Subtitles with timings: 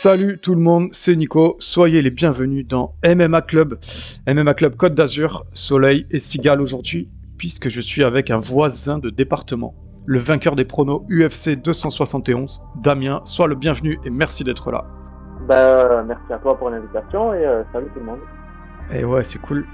[0.00, 1.56] Salut tout le monde, c'est Nico.
[1.58, 3.78] Soyez les bienvenus dans MMA Club.
[4.26, 7.08] MMA Club Côte d'Azur, Soleil et Cigale aujourd'hui,
[7.38, 9.74] puisque je suis avec un voisin de département,
[10.06, 13.20] le vainqueur des pronos UFC 271, Damien.
[13.24, 14.84] Sois le bienvenu et merci d'être là.
[15.46, 18.20] Bah, merci à toi pour l'invitation et euh, salut tout le monde.
[18.92, 19.66] Et ouais, c'est cool.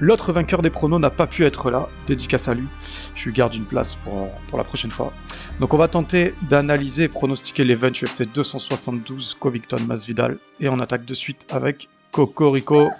[0.00, 2.66] L'autre vainqueur des pronos n'a pas pu être là, dédicace à lui.
[3.14, 5.12] Je lui garde une place pour, pour la prochaine fois.
[5.60, 10.38] Donc on va tenter d'analyser et pronostiquer l'event UFC 272 Covington Masvidal.
[10.58, 12.90] Et on attaque de suite avec Cocorico,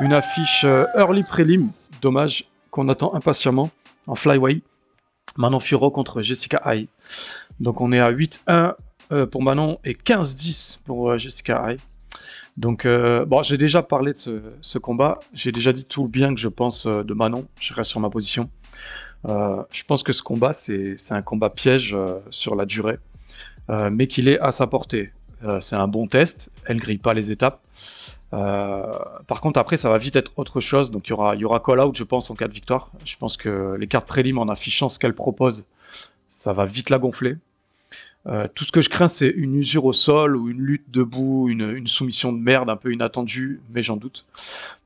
[0.00, 1.70] une affiche euh, early prelim.
[2.00, 3.68] Dommage qu'on attend impatiemment
[4.06, 4.62] en flyweight.
[5.36, 6.86] Manon Furo contre Jessica Hay.
[7.58, 8.74] Donc on est à 8-1
[9.10, 11.78] euh, pour Manon et 15-10 pour euh, Jessica Hay.
[12.56, 15.18] Donc, bon, j'ai déjà parlé de ce, combat.
[15.32, 17.46] J'ai déjà dit tout le bien que je pense de Manon.
[17.58, 18.50] Je reste sur ma position.
[19.24, 21.96] Je pense que ce combat, c'est un combat piège
[22.30, 22.98] sur la durée,
[23.92, 25.10] mais qu'il est à sa portée.
[25.60, 26.50] C'est un bon test.
[26.66, 27.62] Elle grille pas les étapes.
[28.32, 28.92] Euh,
[29.26, 30.90] par contre, après, ça va vite être autre chose.
[30.90, 32.90] Donc, il y aura, y aura call-out, je pense, en cas de victoire.
[33.04, 35.64] Je pense que les cartes prélim, en affichant ce qu'elle propose,
[36.28, 37.36] ça va vite la gonfler.
[38.26, 41.48] Euh, tout ce que je crains, c'est une usure au sol ou une lutte debout,
[41.48, 44.26] une, soumission de merde un peu inattendue, mais j'en doute.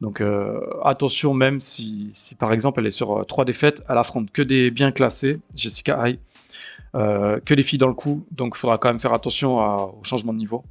[0.00, 4.30] Donc euh, attention, même si, par exemple elle est sur euh, trois défaites, elle affronte
[4.30, 6.04] que des bien classés, Jessica
[6.94, 10.04] euh, que des filles dans le coup, donc il faudra quand même faire attention au
[10.04, 10.64] changement de niveau.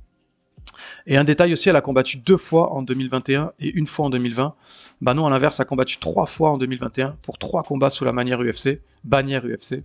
[1.07, 4.09] Et un détail aussi, elle a combattu deux fois en 2021 et une fois en
[4.09, 4.53] 2020.
[5.01, 8.11] Bah non, à l'inverse, a combattu trois fois en 2021 pour trois combats sous la
[8.13, 9.83] manière UFC, bannière UFC.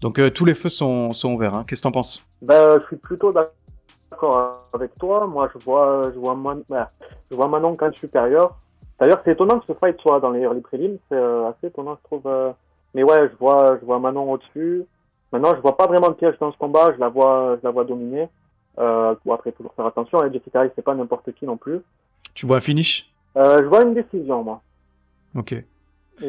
[0.00, 1.54] Donc euh, tous les feux sont, sont ouverts.
[1.54, 1.64] hein.
[1.66, 2.24] Qu'est-ce que t'en penses?
[2.42, 5.26] Bah, je suis plutôt d'accord avec toi.
[5.26, 6.88] Moi, je vois, je vois, Man- bah,
[7.30, 8.56] je vois Manon quand supérieur.
[8.98, 10.98] D'ailleurs, c'est étonnant que ce fight soit dans les early prelims.
[11.08, 12.30] C'est euh, assez étonnant, je trouve.
[12.94, 14.84] Mais ouais, je vois, je vois Manon au-dessus.
[15.32, 16.92] Maintenant, je vois pas vraiment de piège dans ce combat.
[16.94, 18.28] Je la vois, je la vois dominer.
[18.78, 20.24] Euh, bon, après, toujours faire attention.
[20.24, 21.80] Et Jessica Hay, c'est pas n'importe qui non plus.
[22.34, 23.10] Tu vois un finish?
[23.36, 24.62] Euh, je vois une décision, moi.
[25.34, 25.54] Ok.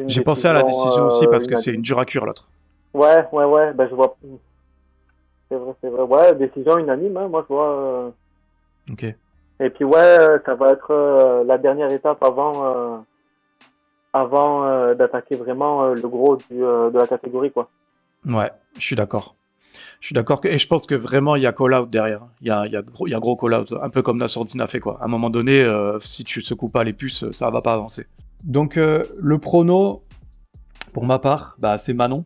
[0.06, 2.48] J'ai pensé à la décision euh, aussi parce que c'est une dure à cuire l'autre.
[2.94, 4.16] Ouais, ouais, ouais, ben je vois.
[5.48, 6.02] C'est vrai, c'est vrai.
[6.02, 7.70] Ouais, décision unanime, hein, moi je vois.
[7.70, 8.10] euh.
[8.90, 9.04] Ok.
[9.60, 12.98] Et puis ouais, euh, ça va être euh, la dernière étape avant, euh,
[14.12, 17.68] avant euh, d'attaquer vraiment euh, le gros du, euh, de la catégorie, quoi.
[18.26, 19.34] Ouais, je suis d'accord.
[20.04, 22.20] Je suis d'accord et je pense que vraiment il y a call out derrière.
[22.42, 24.66] Il y a, gros, il y a gros call out, un peu comme Nassourdine a
[24.66, 24.98] fait quoi.
[25.00, 28.04] À un moment donné, euh, si tu secoues pas les puces, ça va pas avancer.
[28.44, 30.02] Donc euh, le prono,
[30.92, 32.22] pour ma part, bah, c'est Manon.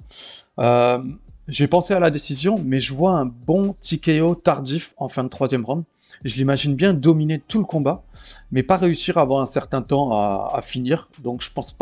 [0.58, 1.00] Euh,
[1.46, 5.28] J'ai pensé à la décision, mais je vois un bon TKO tardif en fin de
[5.28, 5.84] troisième round.
[6.24, 8.02] Je l'imagine bien dominer tout le combat,
[8.50, 11.08] mais pas réussir avant un certain temps à, à finir.
[11.22, 11.72] Donc je pense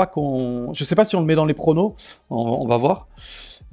[0.84, 1.95] sais pas si on le met dans les pronos,
[2.28, 3.09] on, on va voir.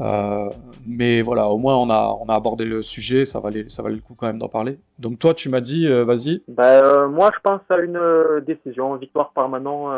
[0.01, 0.49] Euh,
[0.87, 3.95] mais voilà, au moins on a, on a abordé le sujet, ça valait, ça valait
[3.95, 4.79] le coup quand même d'en parler.
[4.99, 6.41] Donc toi, tu m'as dit, euh, vas-y.
[6.47, 7.99] Ben, euh, moi je pense à une
[8.45, 9.89] décision, victoire par Manon,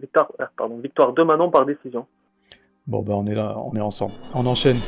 [0.00, 2.06] victoire, pardon, victoire de Manon par décision.
[2.86, 4.12] Bon ben on est là, on est ensemble.
[4.34, 4.78] On enchaîne.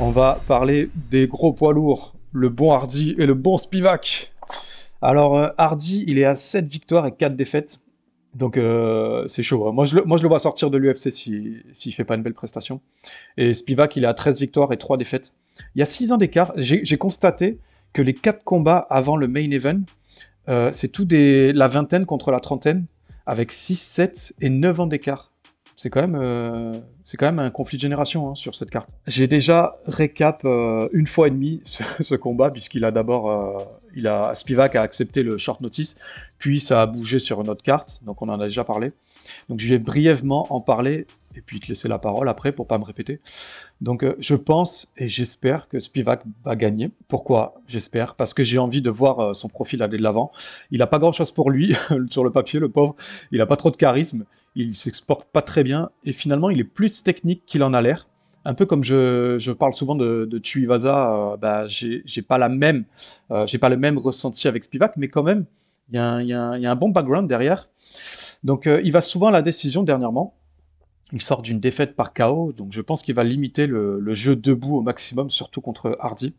[0.00, 4.32] On va parler des gros poids lourds, le bon Hardy et le bon Spivak.
[5.00, 7.78] Alors Hardy, il est à 7 victoires et 4 défaites.
[8.34, 9.68] Donc euh, c'est chaud.
[9.68, 9.72] hein.
[9.72, 12.22] Moi je, le, moi je le vois sortir de l'UFC s'il si, fait pas une
[12.22, 12.80] belle prestation.
[13.36, 15.32] Et Spivak, il à 13 victoires et 3 défaites.
[15.74, 16.52] Il y a 6 ans d'écart.
[16.56, 17.58] J'ai j'ai constaté
[17.92, 19.80] que les 4 combats avant le main event,
[20.48, 22.86] euh, c'est tout des, la vingtaine contre la trentaine,
[23.26, 25.30] avec 6, 7 et 9 ans d'écart.
[25.76, 26.72] C'est quand même, euh,
[27.04, 28.90] c'est quand même un conflit de génération hein, sur cette carte.
[29.06, 31.60] J'ai déjà récap euh, une fois et demi
[32.00, 33.64] ce, combat puisqu'il a d'abord, euh,
[33.94, 35.96] il a Spivak a accepté le short notice,
[36.38, 38.92] puis ça a bougé sur une autre carte, donc on en a déjà parlé.
[39.48, 42.78] Donc je vais brièvement en parler et puis te laisser la parole après pour pas
[42.78, 43.20] me répéter.
[43.80, 46.90] Donc euh, je pense et j'espère que Spivak va gagner.
[47.08, 48.14] Pourquoi J'espère?
[48.14, 50.30] Parce que j'ai envie de voir son profil aller de l'avant.
[50.70, 51.74] Il a pas grand chose pour lui
[52.10, 52.94] sur le papier, le pauvre.
[53.32, 56.64] Il a pas trop de charisme il s'exporte pas très bien et finalement il est
[56.64, 58.06] plus technique qu'il en a l'air.
[58.44, 62.48] Un peu comme je, je parle souvent de, de Tuivasa, euh, bah, j'ai pas la
[62.48, 62.84] même,
[63.30, 65.46] euh, j'ai pas le même ressenti avec Spivak, mais quand même
[65.90, 67.68] il y, a un- il y, y a un bon background derrière.
[68.44, 70.34] Donc euh, il va souvent à la décision dernièrement.
[71.12, 74.36] Il sort d'une défaite par KO, donc je pense qu'il va limiter le, le jeu
[74.36, 76.34] debout au maximum, surtout contre Hardy.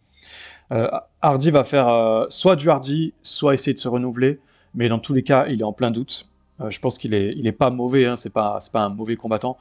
[0.71, 0.89] Euh,
[1.21, 4.39] Hardy va faire euh, soit du Hardy, soit essayer de se renouveler,
[4.75, 6.27] mais dans tous les cas, il est en plein doute.
[6.61, 9.57] Euh, je pense qu'il est, il est pas mauvais, hein, c'est pas, un mauvais combattant.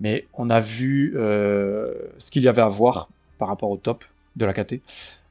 [0.00, 4.04] mais on a vu euh, ce qu'il y avait à voir par rapport au top
[4.36, 4.80] de la KT.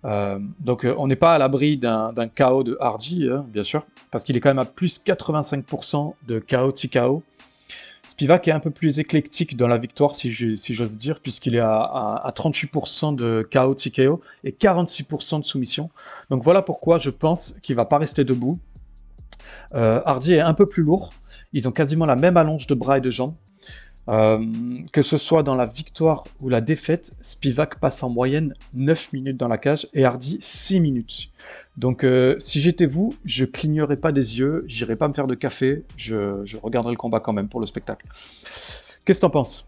[0.05, 4.23] Euh, donc on n'est pas à l'abri d'un KO de Hardy, hein, bien sûr, parce
[4.23, 7.23] qu'il est quand même à plus 85% de KO TKO.
[8.07, 12.31] Spivak est un peu plus éclectique dans la victoire, si j'ose dire, puisqu'il est à
[12.35, 15.89] 38% de KO TKO et 46% de soumission.
[16.29, 18.59] Donc voilà pourquoi je pense qu'il va pas rester debout.
[19.73, 21.11] Euh, Hardy est un peu plus lourd.
[21.53, 23.35] Ils ont quasiment la même allonge de bras et de jambes.
[24.09, 24.38] Euh,
[24.91, 29.38] que ce soit dans la victoire ou la défaite, Spivak passe en moyenne 9 minutes
[29.38, 31.29] dans la cage et Hardy 6 minutes.
[31.77, 35.35] Donc euh, si j'étais vous, je clignerais pas des yeux, j'irais pas me faire de
[35.35, 38.05] café, je, je regarderais le combat quand même pour le spectacle.
[39.05, 39.65] Qu'est-ce que t'en penses?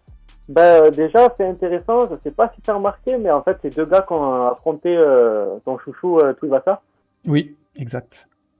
[0.49, 2.07] Ben, déjà, c'est intéressant.
[2.07, 4.47] Je sais pas si tu as remarqué, mais en fait, c'est deux gars qui ont
[4.47, 6.81] affronté euh, ton chouchou Tuivasa.
[7.25, 8.13] Oui, exact.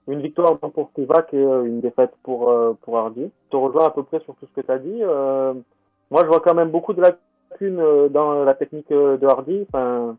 [0.08, 3.24] Une victoire pour Spivak et euh, une défaite pour, euh, pour Hardy.
[3.24, 5.00] Je te rejoins à peu près sur tout ce que tu as dit.
[5.02, 5.54] Euh,
[6.12, 7.82] moi, je vois quand même beaucoup de lacunes
[8.12, 9.66] dans la technique de Hardy.
[9.68, 10.16] Enfin,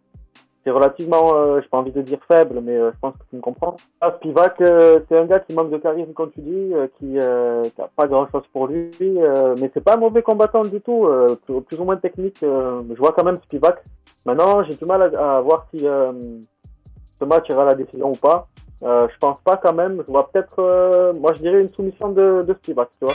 [0.65, 3.41] c'est relativement, euh, j'ai pas envie de dire faible, mais je pense que tu me
[3.41, 3.77] comprends.
[4.01, 7.81] Ah, Spivak, c'est un gars qui manque de charisme, comme tu dis, qui euh, qui
[7.81, 11.09] a pas grand-chose pour lui, mais c'est pas un mauvais combattant du tout,
[11.47, 12.39] plus, ou moins technique.
[12.41, 13.85] je vois quand même Spivak.
[14.25, 18.17] Maintenant, j'ai du mal à, à voir si ce match ira à la décision ou
[18.17, 18.49] pas.
[18.83, 20.03] Euh, je pense pas quand même.
[20.07, 23.15] Je vois peut-être, euh, moi je dirais une soumission de, de Spivak, tu vois.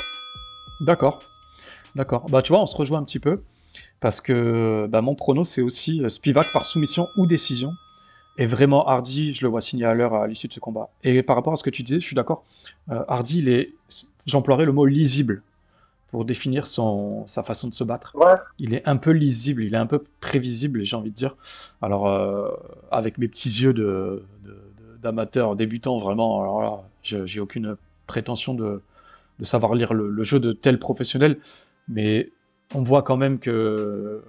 [0.79, 1.23] D'accord.
[1.95, 2.29] D'accord.
[2.29, 3.41] Bah tu vois, on se rejoint un petit peu.
[3.99, 7.75] Parce que bah, mon prono, c'est aussi euh, Spivak par soumission ou décision.
[8.37, 10.89] Et vraiment, Hardy, je le vois signer à l'heure à l'issue de ce combat.
[11.03, 12.43] Et par rapport à ce que tu disais, je suis d'accord.
[12.89, 13.73] Euh, Hardy, il est,
[14.25, 15.43] j'emploierais le mot lisible
[16.09, 18.13] pour définir son, sa façon de se battre.
[18.15, 18.33] Ouais.
[18.57, 21.35] Il est un peu lisible, il est un peu prévisible, j'ai envie de dire.
[21.81, 22.49] Alors, euh,
[22.89, 24.70] avec mes petits yeux de, de-
[25.01, 27.75] de- d'amateur débutant, vraiment, alors là, j'ai aucune
[28.07, 28.81] prétention de,
[29.39, 31.37] de savoir lire le, jeu de tel professionnel,
[31.87, 32.29] mais
[32.75, 34.21] on voit quand même que,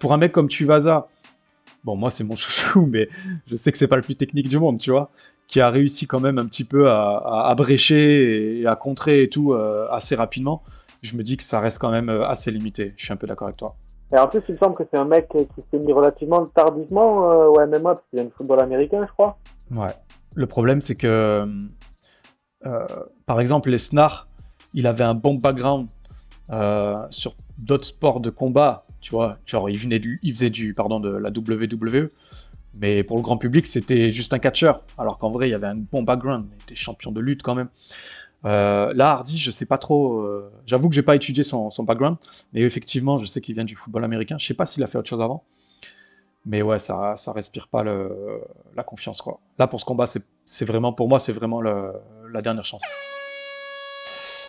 [0.00, 1.08] pour un mec comme Tuvasa,
[1.84, 3.08] bon, moi c'est mon chouchou, mais
[3.46, 5.10] je sais que c'est pas le plus technique du monde, tu vois,
[5.48, 9.28] qui a réussi quand même un petit peu à, à, brécher et à contrer et
[9.28, 10.62] tout euh, assez rapidement.
[11.02, 12.94] Je me dis que ça reste quand même euh, assez limité.
[12.96, 13.74] Je suis un peu d'accord avec toi.
[14.14, 17.30] Et en plus, il me semble que c'est un mec qui s'est mis relativement tardivement
[17.30, 19.38] euh, au MMA, parce qu'il vient football américain, je crois.
[19.74, 19.94] Ouais.
[20.34, 21.46] Le problème, c'est que,
[22.66, 22.86] euh,
[23.26, 24.28] par exemple, Lesnar,
[24.74, 25.88] il avait un bon background
[26.50, 29.38] euh, sur d'autres sports de combat, tu vois.
[29.46, 32.08] Genre, il, venait du, faisait pardon, de la WWE,
[32.78, 34.82] mais pour le grand public, c'était juste un catcheur.
[34.98, 36.46] Alors qu'en vrai, il avait un bon background.
[36.50, 37.68] Il était champion de lutte quand même.
[38.44, 40.26] Euh, là, Hardy, je sais pas trop.
[40.66, 42.16] J'avoue que j'ai pas étudié son, son background,
[42.52, 44.38] mais effectivement, je sais qu'il vient du football américain.
[44.38, 45.44] Je sais pas s'il a fait autre chose avant.
[46.44, 48.42] Mais ouais, ça, ça respire pas le,
[48.74, 49.40] la confiance, quoi.
[49.58, 52.82] Là, pour ce combat, c'est vraiment, pour moi, c'est vraiment la dernière chance.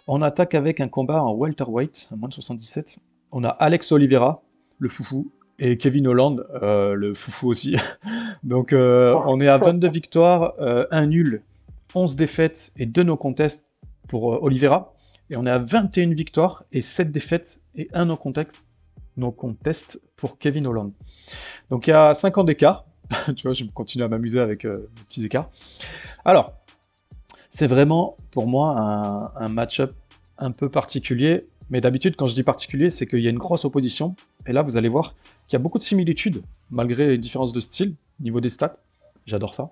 [0.08, 2.98] On attaque avec un combat en welterweight, à moins de 77.
[3.32, 4.42] On a Alex Oliveira,
[4.80, 7.78] le foufou, et Kevin Holland, euh, le foufou aussi.
[8.44, 11.44] Donc, euh, on est à 22 victoires, euh, 1 nul,
[11.96, 13.64] 11 défaites et 2 no contest
[14.10, 14.94] pour euh, Oliveira.
[15.30, 18.66] Et on est à 21 victoires et 7 défaites et 1 no contest,
[19.16, 20.02] no contest
[20.38, 20.92] Kevin Holland.
[21.70, 22.86] Donc il y a 5 ans d'écart.
[23.36, 25.50] tu vois, je continue à m'amuser avec euh, les petits écarts.
[26.26, 26.54] Alors,
[27.50, 29.92] c'est vraiment pour moi un, un match-up
[30.38, 31.46] un peu particulier.
[31.70, 34.16] Mais d'habitude, quand je dis particulier, c'est qu'il y a une grosse opposition.
[34.48, 35.16] Et là, vous allez voir
[35.46, 38.74] qu'il y a beaucoup de similitudes, malgré les différences de style, au niveau des stats.
[39.26, 39.72] J'adore ça.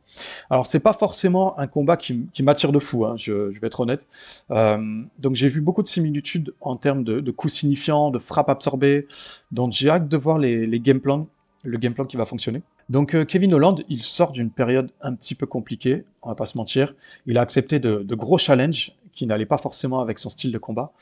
[0.50, 4.08] Alors, c'est pas forcément un combat qui, m'attire de fou, hein, je, vais être honnête.
[4.50, 8.50] Euh, donc, j'ai vu beaucoup de similitudes en termes de, de coups signifiants, de frappes
[8.50, 9.08] absorbées.
[9.52, 11.28] Donc, j'ai hâte de voir les, les game plans,
[11.64, 12.62] le game plan qui va fonctionner.
[12.90, 16.46] Donc, euh, Kevin Holland, il sort d'une période un petit peu compliquée, on va pas
[16.46, 16.94] se mentir.
[17.26, 20.58] Il a accepté de, de gros challenges qui n'allaient pas forcément avec son style de
[20.58, 20.94] combat.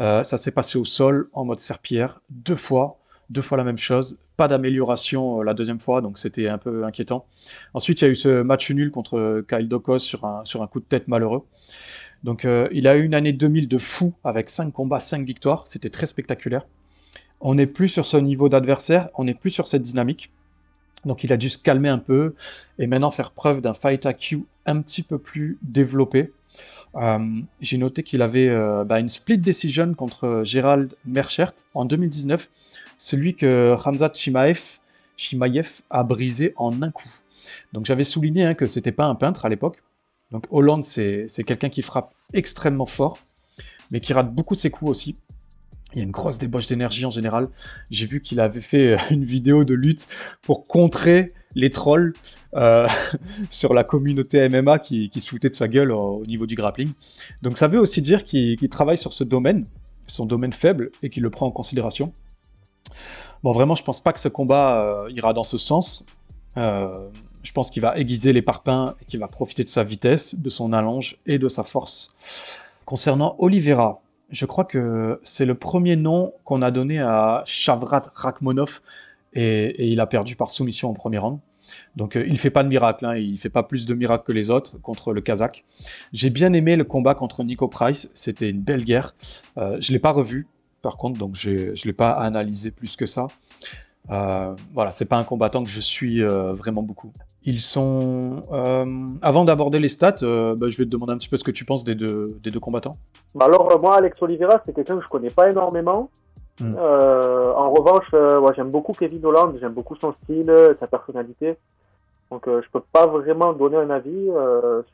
[0.00, 2.98] Euh, ça s'est passé au sol, en mode serpillère, deux fois,
[3.30, 4.16] deux fois la même chose.
[4.36, 7.26] Pas d'amélioration euh, la deuxième fois, donc c'était un peu inquiétant.
[7.74, 10.84] Ensuite, il y a eu ce match nul contre Kyle Dokos sur un, coup de
[10.84, 11.42] tête malheureux.
[12.24, 15.64] Donc, euh, il a eu une année 2000 de fou avec 5 combats, 5 victoires.
[15.66, 16.66] C'était très spectaculaire.
[17.40, 20.30] On n'est plus sur ce niveau d'adversaire, on n'est plus sur cette dynamique.
[21.04, 22.34] Donc, il a dû se calmer un peu
[22.78, 26.32] et maintenant faire preuve d'un fight IQ un petit peu plus développé.
[26.96, 27.18] Euh,
[27.60, 32.48] J'ai noté qu'il avait euh, bah, une split decision contre Gérald Merchert en 2019,
[32.98, 34.60] celui que Ramzat Chimaev,
[35.90, 37.08] a brisé en un coup.
[37.72, 39.82] Donc j'avais souligné hein, que c'était pas un peintre à l'époque.
[40.32, 43.18] Donc Hollande, c'est quelqu'un qui frappe extrêmement fort,
[43.90, 45.14] mais qui rate beaucoup ses coups aussi.
[45.92, 47.48] Il y a une grosse débauche d'énergie en général.
[47.90, 50.06] J'ai vu qu'il avait fait euh, une vidéo de lutte
[50.42, 52.12] pour contrer les trolls
[52.54, 52.88] euh,
[53.50, 56.56] sur la communauté MMA qui, qui se foutaient de sa gueule au, au niveau du
[56.56, 56.90] grappling.
[57.42, 59.64] Donc ça veut aussi dire qu'il travaille sur ce domaine,
[60.06, 62.12] son domaine faible, et qu'il le prend en considération.
[63.46, 66.04] Bon, vraiment, je pense pas que ce combat euh, ira dans ce sens.
[66.56, 67.10] Euh,
[67.44, 70.50] je pense qu'il va aiguiser les parpaings et qu'il va profiter de sa vitesse, de
[70.50, 72.12] son allonge et de sa force.
[72.86, 78.80] Concernant Oliveira, je crois que c'est le premier nom qu'on a donné à Shavrat Rakhmonov
[79.32, 81.38] et, il a perdu par soumission au premier round.
[81.94, 84.32] Donc euh, il fait pas de miracle, hein, il fait pas plus de miracles que
[84.32, 85.64] les autres contre le Kazakh.
[86.12, 89.14] J'ai bien aimé le combat contre Nico Price, c'était une belle guerre.
[89.56, 90.48] Je l'ai pas revu
[90.86, 93.26] par contre, donc je l'ai pas analysé plus que ça.
[94.08, 97.10] Euh, voilà, c'est pas un combattant que je suis euh, vraiment beaucoup.
[97.42, 98.40] Ils sont.
[98.52, 98.84] euh,
[99.20, 101.50] avant d'aborder les stats, euh, bah, je vais te demander un petit peu ce que
[101.50, 102.94] tu penses des deux, des deux combattants.
[103.34, 106.08] Bah alors, moi, Alex Oliveira, c'est quelqu'un que je connais pas énormément.
[106.60, 106.76] Mm.
[106.76, 111.56] Euh, en revanche, ouais, j'aime beaucoup Kevin Holland, j'aime beaucoup son style, sa personnalité.
[112.30, 114.28] Donc, je peux pas vraiment donner un avis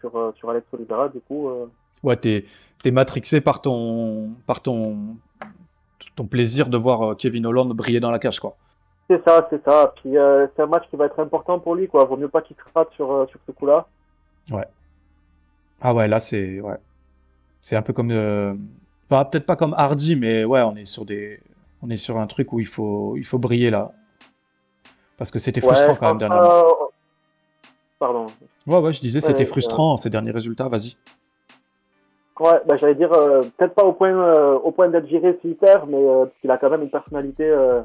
[0.00, 1.50] sur, sur Alex Oliveira, du coup.
[2.02, 2.46] Ouais, t'es
[2.84, 4.96] es matrixé par ton, par ton,
[6.16, 8.56] ton plaisir de voir euh, Kevin Holland briller dans la cage, quoi.
[9.08, 9.92] C'est ça, c'est ça.
[9.96, 12.04] Puis, euh, c'est un match qui va être important pour lui, quoi.
[12.04, 13.86] Vaut mieux pas qu'il se rate sur, euh, sur ce coup-là.
[15.80, 16.76] Ah ouais, là c'est ouais.
[17.60, 18.54] C'est un peu comme euh,
[19.10, 21.40] enfin, peut-être pas comme Hardy mais ouais, on est sur des
[21.82, 23.92] on est sur un truc où il faut il faut briller là.
[25.18, 26.64] Parce que c'était frustrant Ouais, quand même dernièrement.
[27.98, 28.26] Pardon.
[28.66, 30.96] Ouais ouais, je disais c'était ouais, frustrant ces derniers résultats, vas-y.
[32.40, 35.74] Ouais, bah, j'allais dire, euh, peut-être pas au point, euh, au point d'être viré Twitter,
[35.86, 37.82] mais euh, qu'il a quand même une personnalité euh,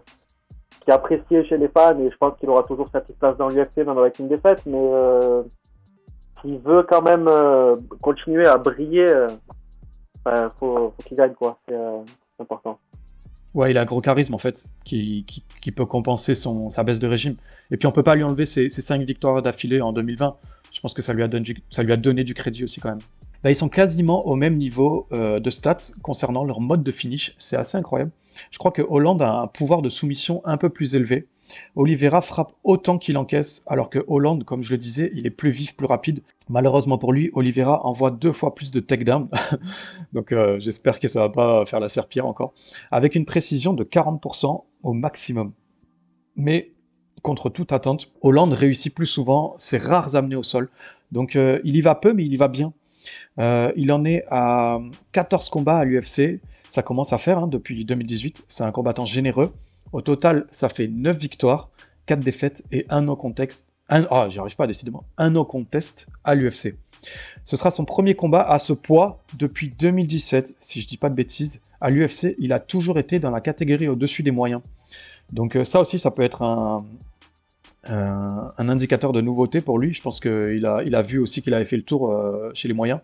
[0.82, 3.38] qui est appréciée chez les fans et je pense qu'il aura toujours sa petite place
[3.38, 4.64] dans l'UFC, même avec une défaite.
[4.66, 4.82] Mais
[6.42, 7.30] s'il veut quand même
[8.02, 9.28] continuer à briller, euh,
[10.24, 11.60] bah, faut, qu'il gagne, quoi.
[11.68, 11.76] C'est
[12.40, 12.80] important.
[13.54, 15.26] Ouais, il a un gros charisme en fait qui,
[15.62, 17.36] qui, peut compenser son sa baisse de régime.
[17.72, 20.36] Et puis on peut pas lui enlever ses, ses cinq victoires d'affilée en 2020.
[20.72, 22.90] Je pense que ça lui a donné ça lui a donné du crédit aussi quand
[22.90, 23.00] même.
[23.52, 27.36] Ils sont quasiment au même niveau euh, de stats concernant leur mode de finish.
[27.38, 28.12] C'est assez incroyable.
[28.52, 31.28] Je crois que Hollande a un pouvoir de soumission un peu plus élevé.
[31.76, 35.52] Oliveira frappe autant qu'il encaisse, alors que Hollande, comme je le disais, il est plus
[35.52, 36.22] vif, plus rapide.
[36.50, 39.30] Malheureusement pour lui, Oliveira envoie deux fois plus de takedowns.
[40.14, 42.54] Donc euh, j'espère que ça va pas faire la serpillère encore.
[42.92, 45.54] Avec une précision de 40% au maximum.
[46.36, 46.72] Mais
[47.24, 50.70] contre toute attente, Hollande réussit plus souvent ses rares amenés au sol.
[51.12, 52.74] Donc euh, il y va peu, mais il y va bien.
[53.40, 54.80] Euh, il en est à
[55.12, 56.40] 14 combats à l'UFC.
[56.70, 58.46] Ça commence à faire hein, depuis 2018.
[58.48, 59.54] C'est un combattant généreux.
[59.94, 61.70] Au total, ça fait 9 victoires,
[62.08, 63.64] 4 défaites et un no contest.
[63.90, 65.04] Un, ah, j'y arrive pas décidément.
[65.18, 66.76] Un no contest à l'UFC.
[67.46, 71.16] Ce sera son premier combat à ce poids depuis 2017, si je dis pas de
[71.16, 71.62] bêtises.
[71.80, 74.62] À l'UFC, il a toujours été dans la catégorie au-dessus des moyens.
[75.32, 76.86] Donc euh, ça aussi, ça peut être un,
[77.92, 79.94] un, un indicateur de nouveauté pour lui.
[79.94, 83.00] Je pense qu'il a, vu aussi qu'il avait fait le tour euh, chez les moyens.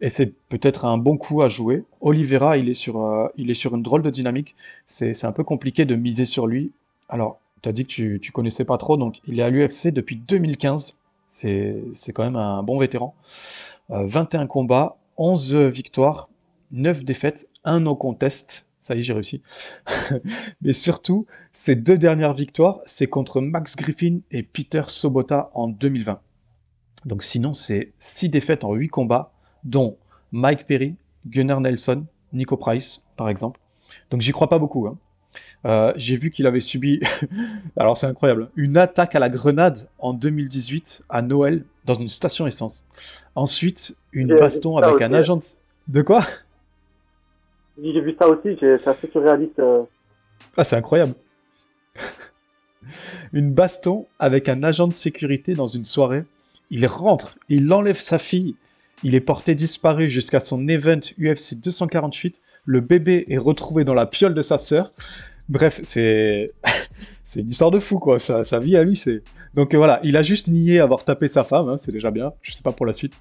[0.00, 1.84] Et c'est peut-être un bon coup à jouer.
[2.00, 4.56] Oliveira, il est sur, euh, une drôle de dynamique.
[4.86, 6.72] C'est un peu compliqué de miser sur lui.
[7.08, 9.88] Alors, tu as dit que tu, tu connaissais pas trop, donc il est à l'UFC
[9.88, 10.94] depuis 2015.
[11.28, 13.14] C'est quand même un bon vétéran.
[13.90, 16.28] Euh, 21 combats, 11 victoires,
[16.72, 18.66] 9 défaites, 1 no contest.
[18.84, 19.40] Ça y est, j'ai réussi.
[20.60, 21.24] Mais surtout,
[21.54, 26.20] ces deux dernières victoires, c'est contre Max Griffin et Peter Sobota en 2020.
[27.06, 29.32] Donc sinon, c'est 6 défaites en 8 combats,
[29.64, 29.96] dont
[30.32, 33.58] Mike Perry, Gunnar Nelson, Nico Price, par exemple.
[34.10, 34.86] Donc j'y crois pas beaucoup.
[34.86, 34.98] hein.
[35.64, 37.00] Euh, J'ai vu qu'il avait subi,
[37.78, 42.46] alors c'est incroyable, une attaque à la grenade en 2018 à Noël dans une station
[42.46, 42.84] essence.
[43.34, 45.42] Ensuite, une J'ai- baston ça avec un agent de...
[45.88, 46.26] De quoi?
[47.82, 49.58] J'ai vu ça aussi, c'est assez surréaliste.
[49.58, 49.82] euh.
[50.56, 51.14] Ah, c'est incroyable.
[53.32, 56.24] Une baston avec un agent de sécurité dans une soirée.
[56.70, 58.56] Il rentre, il enlève sa fille.
[59.02, 62.40] Il est porté disparu jusqu'à son event UFC 248.
[62.66, 64.90] Le bébé est retrouvé dans la piole de sa sœur.
[65.48, 66.46] Bref, c'est
[67.24, 68.18] c'est une histoire de fou quoi.
[68.18, 69.22] Sa, vie à lui, c'est
[69.54, 71.68] donc euh, voilà, il a juste nié avoir tapé sa femme.
[71.68, 72.32] hein, c'est déjà bien.
[72.42, 73.14] Je sais pas pour la suite.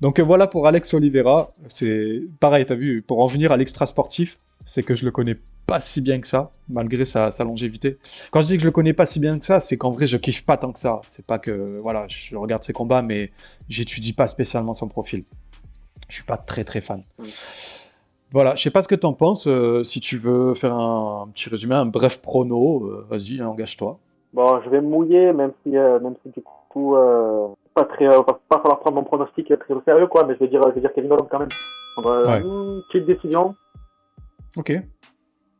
[0.00, 1.48] Donc euh, voilà pour Alex Oliveira.
[1.68, 3.02] C'est pareil, t'as vu.
[3.02, 5.36] Pour en venir à l'extra sportif, c'est que je le connais
[5.66, 7.98] pas si bien que ça, malgré sa, longévité.
[8.30, 10.06] Quand je dis que je le connais pas si bien que ça, c'est qu'en vrai,
[10.06, 11.00] je kiffe pas tant que ça.
[11.08, 13.32] C'est pas que, voilà, je regarde ses combats, mais
[13.68, 15.24] j'étudie pas spécialement son profil.
[16.08, 17.02] Je suis pas très très fan.
[18.32, 19.46] Voilà, je sais pas ce que t'en penses.
[19.46, 23.48] euh, si tu veux faire un, un petit résumé, un bref prono, euh, vas-y, hein,
[23.48, 23.98] engage-toi.
[24.34, 26.94] Bon, je vais me mouiller, même si, euh, même si du coup,
[27.74, 30.48] pas très, va pas falloir prendre mon pronostic très au sérieux, quoi, mais je vais
[30.48, 31.48] dire, je vais dire Kevin Holland quand même.
[31.96, 32.40] Ouais.
[32.42, 33.54] hmm, petite décision,
[34.56, 34.72] Ok.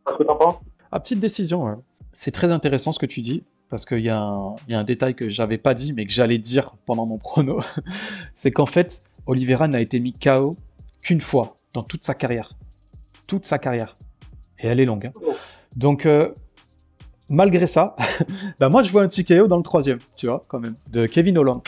[0.09, 0.57] ce que t'en penses?
[0.93, 1.65] Ah, petite décision.
[1.65, 1.75] ouais.
[2.13, 4.79] C'est très intéressant ce que tu dis, parce qu'il y, a un- il y a
[4.79, 7.61] un détail que j'avais pas dit, mais que j'allais dire pendant mon prono.
[8.35, 10.55] c'est qu'en fait, Oliveira n'a été mis KO
[11.03, 12.51] qu'une fois dans toute sa carrière.
[13.29, 13.95] Toute sa carrière.
[14.59, 15.07] Et elle est longue.
[15.07, 15.13] hein.
[15.25, 15.35] Oh.
[15.77, 16.33] Donc, euh,
[17.29, 17.95] malgré ça,
[18.59, 21.39] bah moi je vois un TKO dans le troisième, tu vois, quand même, de Kevin
[21.39, 21.61] Holland.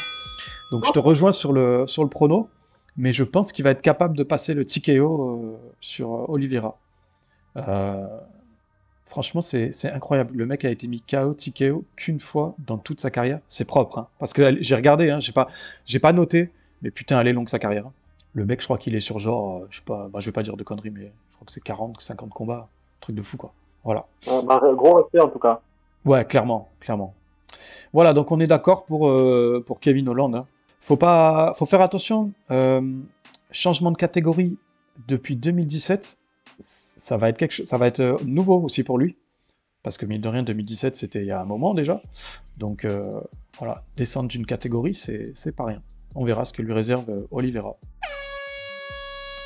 [0.73, 2.49] Donc je te rejoins sur le, sur le prono,
[2.97, 4.91] mais je pense qu'il va être capable de passer le TKO
[5.55, 6.79] euh, sur euh, Oliveira.
[7.57, 8.07] Euh,
[9.07, 10.35] franchement, c'est incroyable.
[10.37, 13.41] Le mec a été mis KO, TKO qu'une fois dans toute sa carrière.
[13.49, 14.09] C'est propre, hein.
[14.19, 15.49] parce que j'ai regardé, hein, j'ai pas,
[16.01, 16.51] pas noté,
[16.83, 17.87] mais putain, elle est longue sa carrière.
[17.87, 17.93] hein.
[18.33, 20.45] Le mec, je crois qu'il est sur genre, je sais pas, bah, je vais pas
[20.45, 22.69] dire de conneries, mais crois que c'est 40, 50 combats,
[23.01, 23.53] truc de fou quoi.
[23.83, 24.07] Voilà.
[24.29, 25.61] Euh, bah, gros respect en tout cas.
[26.05, 27.15] Ouais, clairement, clairement.
[27.93, 30.35] Voilà, donc on est d'accord pour, euh, pour Kevin Holland.
[30.35, 30.47] hein.
[30.83, 32.33] Faut pas, faut faire attention.
[32.51, 32.81] euh,
[33.53, 34.59] changement de catégorie
[35.09, 36.19] depuis 2017,
[36.61, 39.17] ça va être quelque chose, ça va être euh, nouveau aussi pour lui,
[39.83, 42.01] parce que mine de rien, 2017 c'était il y a un moment déjà.
[42.59, 42.87] Donc
[43.59, 45.83] voilà, descendre d'une catégorie, c'est c'est pas rien.
[46.15, 47.77] On verra ce que lui réserve Oliveira.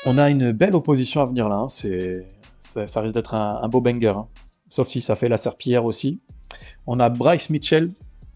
[0.07, 1.57] On a une belle opposition à venir là.
[1.57, 2.27] hein, C'est,
[2.61, 4.09] ça, risque d'être un, beau banger.
[4.17, 4.27] hein.
[4.69, 6.21] Sauf si ça fait la serpillière aussi.
[6.87, 7.91] On a Bryce Mitchell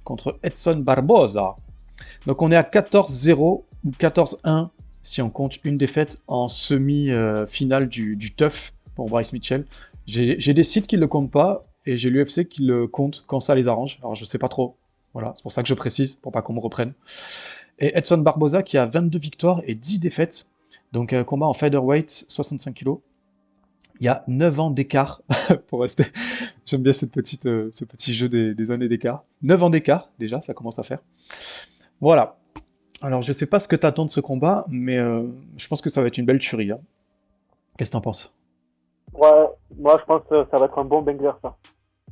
[0.05, 1.57] contre Edson Barboza.
[2.27, 3.37] Donc on est à 14-0
[3.85, 4.69] ou 14-1
[5.03, 9.65] si on compte une défaite en semi-finale du, du TUF pour Bryce Mitchell.
[10.07, 13.41] J'ai des sites qui ne le comptent pas et j'ai l'UFC qui le compte quand
[13.41, 13.99] ça les arrange.
[14.01, 14.77] Alors je sais pas trop.
[15.13, 16.93] Voilà, c'est pour ça que je précise, pour pas qu'on me reprenne.
[17.79, 20.47] Et Edson Barboza qui a 22 victoires et 10 défaites.
[20.93, 22.97] Donc un combat en featherweight, 65 kg.
[24.01, 25.23] Il y a 9 ans d'écart
[25.67, 26.07] pour rester.
[26.67, 29.25] J'aime bien cette petite, euh, ce petit jeu des, des années d'écart.
[29.43, 31.01] 9 ans d'écart, déjà, ça commence à faire.
[32.01, 32.39] Voilà.
[33.03, 35.25] Alors, je sais pas ce que t'attends de ce combat, mais euh,
[35.57, 36.71] je pense que ça va être une belle tuerie.
[36.71, 36.79] hein.
[37.77, 38.33] Qu'est-ce que t'en penses?
[39.15, 39.47] Ouais,
[39.79, 41.57] moi je pense que ça va être un bon banger ça.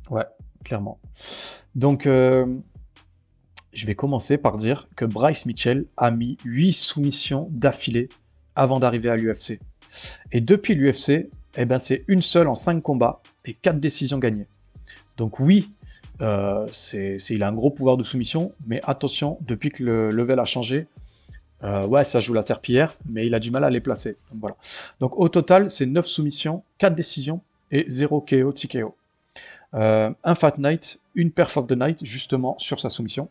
[0.09, 0.25] Ouais,
[0.65, 0.99] clairement.
[1.75, 2.45] Donc, euh,
[3.71, 8.09] je vais commencer par dire que Bryce Mitchell a mis 8 soumissions d'affilée
[8.57, 9.59] avant d'arriver à l'UFC.
[10.31, 14.47] Et depuis l'UFC, eh ben, c'est une seule en 5 combats et 4 décisions gagnées.
[15.15, 15.69] Donc oui,
[16.21, 20.39] euh, c'est, il a un gros pouvoir de soumission, mais attention, depuis que le level
[20.39, 20.87] a changé,
[21.63, 24.15] euh, ouais, ça joue la serpillière, mais il a du mal à les placer.
[24.99, 28.95] Donc au total, c'est 9 soumissions, 4 décisions et 0 KO, TKO.
[29.73, 33.29] Un Fat Night, une Perf of the Night, justement sur sa soumission.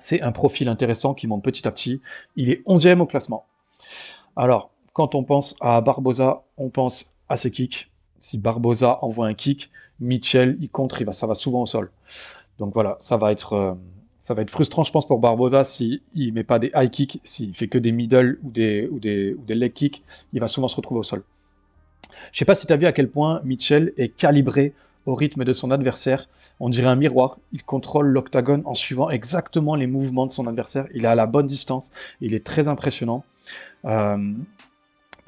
[0.00, 2.00] C'est un profil intéressant qui monte petit à petit.
[2.36, 3.46] Il est 11e au classement.
[4.36, 7.90] Alors, quand on pense à Barboza, on pense à ses kicks.
[8.20, 9.70] Si Barboza envoie un kick,
[10.00, 11.90] Mitchell, il contre, il va, ça va souvent au sol.
[12.58, 13.74] Donc voilà, ça va être, euh,
[14.20, 17.20] ça va être frustrant, je pense, pour Barboza s'il ne met pas des high kicks,
[17.24, 20.48] s'il fait que des middle ou des, ou des, ou des leg kicks, il va
[20.48, 21.22] souvent se retrouver au sol.
[22.32, 24.72] Je sais pas si tu as vu à quel point Mitchell est calibré
[25.06, 26.28] au rythme de son adversaire.
[26.60, 27.38] On dirait un miroir.
[27.52, 30.86] Il contrôle l'octagone en suivant exactement les mouvements de son adversaire.
[30.94, 31.90] Il est à la bonne distance.
[32.20, 33.24] Il est très impressionnant.
[33.84, 34.34] Euh,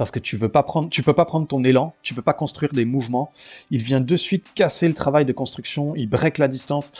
[0.00, 2.32] parce que tu veux pas prendre, tu peux pas prendre ton élan, tu peux pas
[2.32, 3.32] construire des mouvements.
[3.70, 6.90] Il vient de suite casser le travail de construction, il break la distance.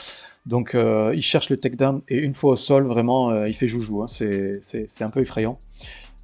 [0.45, 3.67] Donc euh, il cherche le takedown et une fois au sol, vraiment, euh, il fait
[3.67, 4.03] joujou.
[4.03, 4.07] hein.
[4.07, 5.57] C'est un peu effrayant.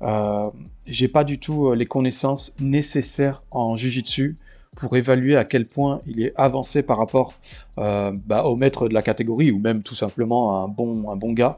[0.04, 0.52] Euh,
[0.86, 4.36] J'ai pas du tout euh, les connaissances nécessaires en jujitsu
[4.80, 7.34] pour évaluer à quel point il est avancé par rapport
[7.76, 11.58] bah, au maître de la catégorie ou même tout simplement un bon, un bon gars.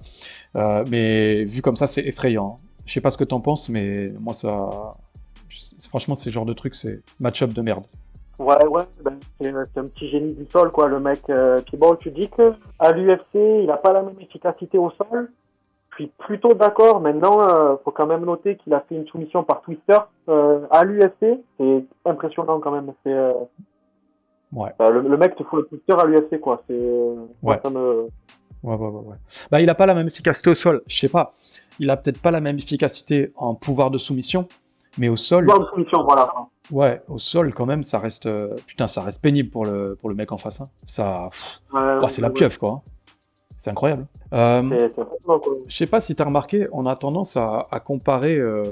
[0.55, 2.55] Mais vu comme ça, c'est effrayant.
[2.57, 2.63] hein.
[2.85, 4.93] Je sais pas ce que t'en penses, mais moi ça,
[5.87, 7.85] franchement, ces genres de trucs, c'est match-up de merde.
[8.39, 11.21] Ouais, ouais, ben, c'est c'est un petit génie du sol, quoi, le mec.
[11.29, 14.91] Euh, puis bon, tu dis que à l'UFC, il n'a pas la même efficacité au
[14.91, 15.29] sol.
[15.91, 17.01] Je suis plutôt d'accord.
[17.01, 19.97] Maintenant, euh, faut quand même noter qu'il a fait une soumission par Twister
[20.29, 21.39] euh, à l'UFC.
[21.59, 22.93] C'est impressionnant quand même.
[23.03, 23.33] C'est euh,
[24.53, 24.71] Ouais.
[24.81, 26.63] euh, le, le mec te fout le Twister à l'UFC, quoi.
[26.67, 27.59] C'est euh, Ouais.
[27.69, 28.07] me
[28.63, 29.15] Ouais, ouais, ouais, ouais.
[29.51, 30.81] Bah, il a pas la même efficacité au sol.
[30.87, 31.33] Je sais pas.
[31.79, 34.47] Il a peut-être pas la même efficacité en pouvoir de soumission,
[34.99, 36.31] mais au sol, de soumission, voilà.
[36.71, 40.09] ouais, au sol quand même, ça reste, euh, putain, ça reste pénible pour le pour
[40.09, 40.61] le mec en face.
[40.61, 40.65] hein.
[40.85, 41.29] Ça,
[42.09, 42.69] c'est la pieuvre quoi.
[42.69, 42.81] hein.
[43.57, 44.05] C'est incroyable.
[44.33, 44.89] Euh.
[45.67, 48.63] Je sais pas si tu as remarqué, on a tendance à, à comparer, euh,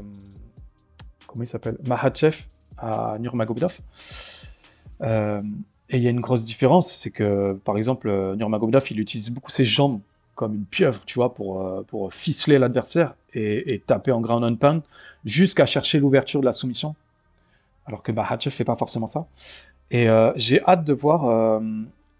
[1.27, 2.37] comment il s'appelle, Mahachev
[2.77, 3.75] à Nurmagomedov.
[5.01, 5.41] Euh,
[5.89, 9.51] et il y a une grosse différence, c'est que par exemple, Nurmagomedov, il utilise beaucoup
[9.51, 9.99] ses jambes
[10.37, 14.55] comme une pieuvre, tu vois, pour, euh, pour ficeler l'adversaire et, taper en ground and
[14.55, 14.81] pound
[15.25, 16.95] jusqu'à chercher l'ouverture de la soumission.
[17.87, 19.25] Alors que Mahachev fait pas forcément ça.
[19.89, 21.59] Et euh, j'ai hâte de voir, euh,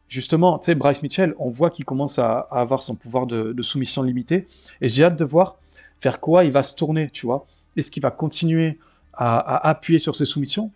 [0.10, 4.02] justement, tu sais, Bryce Mitchell, on voit qu'il commence à, avoir son pouvoir de, soumission
[4.02, 4.48] limité.
[4.82, 5.58] Et j'ai hâte de voir
[6.02, 7.46] vers quoi il va se tourner, tu vois.
[7.76, 8.80] Est-ce qu'il va continuer
[9.14, 10.72] à appuyer sur ses soumissions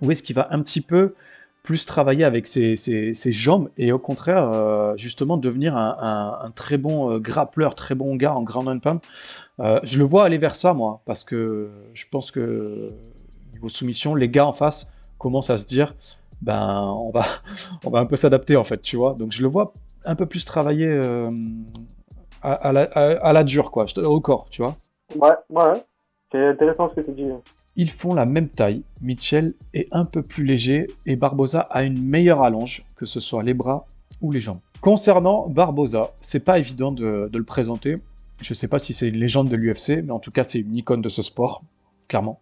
[0.00, 1.14] ou est-ce qu'il va un petit peu
[1.62, 5.96] plus travailler avec ses, ses- jambes et au contraire, euh, justement, devenir un,
[6.42, 9.00] un- très bon euh, grappleur, très bon gars en ground and pound
[9.60, 12.88] Euh, Je le vois aller vers ça, moi, parce que je pense que
[13.54, 15.94] niveau soumission, les gars en face commencent à se dire
[16.42, 17.24] ben on va,
[17.86, 19.14] on va un peu s'adapter en fait, tu vois.
[19.14, 19.72] Donc je le vois
[20.04, 21.30] un peu plus travailler euh,
[22.42, 24.76] à, la, à- la dure, quoi, au corps, tu vois.
[25.16, 25.84] Ouais, ouais.
[26.32, 27.28] C'est intéressant ce que tu dis.
[27.76, 28.82] Ils font la même taille.
[29.00, 33.42] Mitchell est un peu plus léger et Barbosa a une meilleure allonge, que ce soit
[33.42, 33.86] les bras
[34.20, 34.60] ou les jambes.
[34.80, 37.94] Concernant Barbosa, c'est pas évident de, le présenter.
[38.42, 40.76] Je sais pas si c'est une légende de l'UFC, mais en tout cas, c'est une
[40.76, 41.62] icône de ce sport,
[42.08, 42.40] clairement.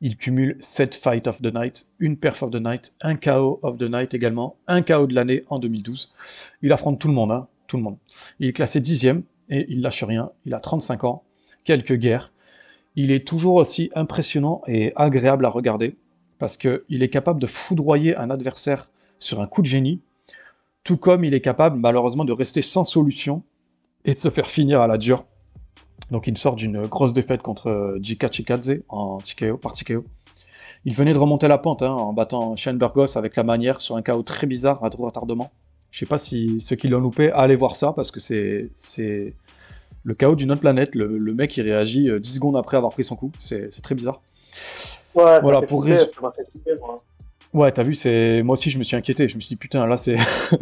[0.00, 3.78] Il cumule 7 Fight of the Night, une Perf of the Night, un KO of
[3.78, 6.12] the Night également, un KO de l'année en 2012.
[6.62, 7.96] Il affronte tout le monde, hein, tout le monde.
[8.38, 10.30] Il est classé dixième et il lâche rien.
[10.46, 11.24] Il a 35 ans,
[11.64, 12.30] quelques guerres.
[12.96, 15.96] Il est toujours aussi impressionnant et agréable à regarder
[16.38, 20.00] parce qu'il est capable de foudroyer un adversaire sur un coup de génie,
[20.84, 23.42] tout comme il est capable malheureusement de rester sans solution
[24.04, 25.24] et de se faire finir à la dure.
[26.10, 30.04] Donc il sort d'une grosse défaite contre Jika Chikadze en TKO, par TKO.
[30.84, 33.96] Il venait de remonter la pente hein, en battant Shane Burgos avec la manière sur
[33.96, 35.50] un KO très bizarre à droit retardement.
[35.90, 39.34] Je sais pas si ceux qui l'ont loupé, allez voir ça parce que c'est
[40.04, 40.94] le chaos d'une autre planète.
[40.94, 43.32] Le, le mec il réagit euh, 10 secondes après avoir pris son coup.
[43.40, 44.20] C'est très bizarre.
[45.14, 46.32] Ouais, Voilà, pour rés- moi.
[47.52, 49.28] Ouais, t'as vu, c'est moi aussi je me suis inquiété.
[49.28, 50.16] Je me suis dit putain, là c'est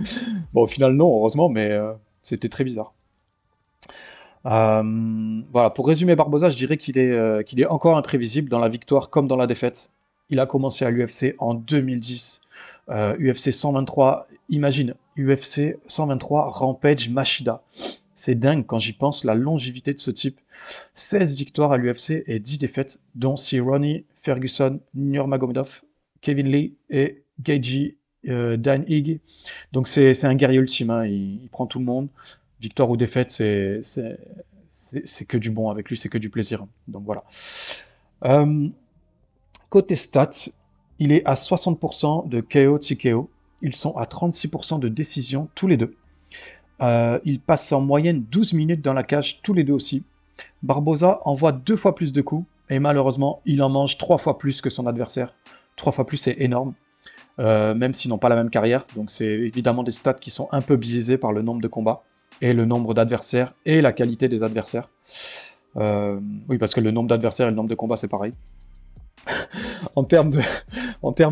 [0.53, 2.93] bon au final non, heureusement, mais euh, c'était très bizarre.
[4.45, 4.83] Euh,
[5.53, 8.69] voilà, pour résumer Barbosa, je dirais qu'il est euh, qu'il est encore imprévisible dans la
[8.69, 9.89] victoire comme dans la défaite.
[10.31, 12.41] Il a commencé à l'UFC en 2010.
[12.89, 17.63] Euh, UFC 123, imagine, UFC 123 Rampage Machida.
[18.25, 20.39] C'est dingue quand j'y pense, la longévité de ce type.
[20.95, 25.83] 16 victoires à l'UFC et 10 défaites, dont si Ronnie Ferguson, Nurmagomedov,
[26.21, 27.97] Kevin Lee et Geiji
[28.29, 29.19] euh, Dan Higg.
[29.73, 32.07] Donc c'est un guerrier ultime, hein, il, prend tout le monde.
[32.61, 34.15] Victoire ou défaite, c'est
[35.27, 36.65] que du bon avec lui, c'est que du plaisir.
[36.87, 37.25] Donc voilà.
[38.25, 38.69] Euh,
[39.69, 40.49] côté stats,
[41.01, 43.29] il est à 60% de KO TKO.
[43.63, 45.97] Ils sont à 36% de décision tous les deux.
[46.83, 50.03] Euh, ils passent en moyenne 12 minutes dans la cage tous les deux aussi.
[50.62, 54.61] Barbosa envoie deux fois plus de coups et malheureusement, il en mange trois fois plus
[54.61, 55.35] que son adversaire.
[55.77, 56.75] Trois fois plus, c'est énorme.
[57.38, 58.87] Euh, même s'ils n'ont pas la même carrière.
[58.95, 62.03] Donc c'est évidemment des stats qui sont un peu biaisés par le nombre de combats
[62.40, 64.88] et le nombre d'adversaires et la qualité des adversaires.
[65.77, 66.18] Euh,
[66.49, 68.33] oui, parce que le nombre d'adversaires et le nombre de combats, c'est pareil.
[69.97, 70.31] en, termes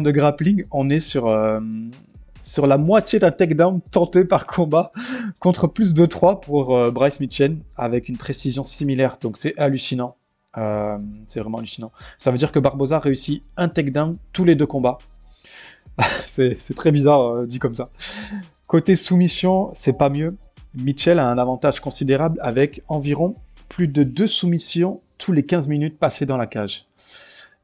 [0.03, 1.61] de, grappling, on est sur, euh,
[2.43, 4.91] sur la moitié d'un takedown tenté par combat
[5.39, 9.19] contre plus de 3 pour euh, Bryce Mitchell avec une précision similaire.
[9.21, 10.17] Donc c'est hallucinant.
[10.57, 11.93] Euh, c'est vraiment hallucinant.
[12.19, 14.99] Ça veut dire que Barbosa réussit un takedown tous les deux combats.
[16.27, 17.89] c'est très bizarre euh, dit comme ça.
[18.67, 20.37] Côté soumission, c'est pas mieux.
[20.75, 23.35] Mitchell a un avantage considérable avec environ
[23.69, 26.87] plus de deux soumissions tous les 15 minutes passées dans la cage.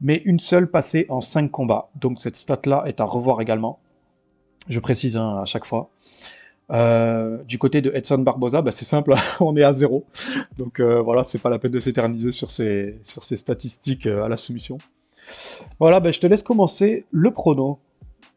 [0.01, 1.89] Mais une seule passée en 5 combats.
[1.95, 3.79] Donc cette stat-là est à revoir également.
[4.69, 5.89] Je précise hein, à chaque fois.
[6.69, 10.05] Euh, du côté de Edson Barbosa, bah, c'est simple, on est à zéro.
[10.57, 14.23] Donc euh, voilà, c'est pas la peine de s'éterniser sur ces, sur ces statistiques euh,
[14.23, 14.77] à la soumission.
[15.79, 17.79] Voilà, bah, je te laisse commencer le prono.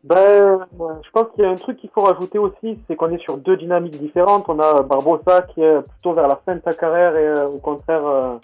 [0.02, 3.22] Ben, je pense qu'il y a un truc qu'il faut rajouter aussi, c'est qu'on est
[3.22, 4.48] sur deux dynamiques différentes.
[4.48, 8.38] On a Barbosa qui est plutôt vers la fin de sa carrière et au contraire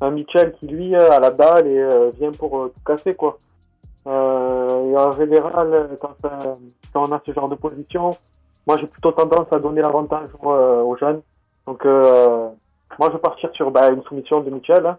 [0.00, 3.36] un Mitchell qui lui a la dalle et vient pour tout casser quoi.
[4.06, 6.16] Euh, et en général, euh, quand,
[6.94, 8.16] on a ce genre de position,
[8.66, 11.22] moi j'ai plutôt tendance à donner l'avantage aux, euh, jeunes.
[11.66, 14.86] Donc moi je vais partir sur bah, une soumission de Mitchell.
[14.86, 14.98] hein.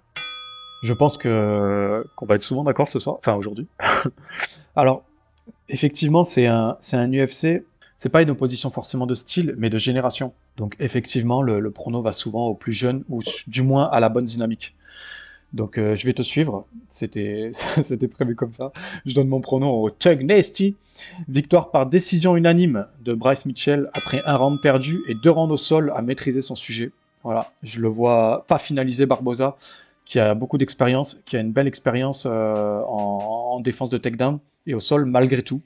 [0.81, 3.67] Je pense qu'on va être souvent d'accord ce soir, enfin aujourd'hui.
[4.75, 5.03] Alors,
[5.69, 7.63] effectivement, c'est un, un UFC.
[7.99, 10.33] C'est pas une opposition forcément de style, mais de génération.
[10.57, 14.09] Donc, effectivement, le, le prono va souvent aux plus jeunes, ou du moins à la
[14.09, 14.75] bonne dynamique.
[15.53, 16.65] Donc, euh, je vais te suivre.
[16.89, 17.51] C'était,
[18.11, 18.71] prévu comme ça.
[19.05, 20.75] Je donne mon prono au Tug Nasty.
[21.27, 25.57] Victoire par décision unanime de Bryce Mitchell après un round perdu et deux rounds au
[25.57, 26.91] sol à maîtriser son sujet.
[27.23, 29.55] Voilà, je le vois pas finaliser Barbosa
[30.05, 34.39] qui a beaucoup d'expérience, qui a une belle expérience euh, en, en défense de takedown
[34.67, 35.61] et au sol malgré tout,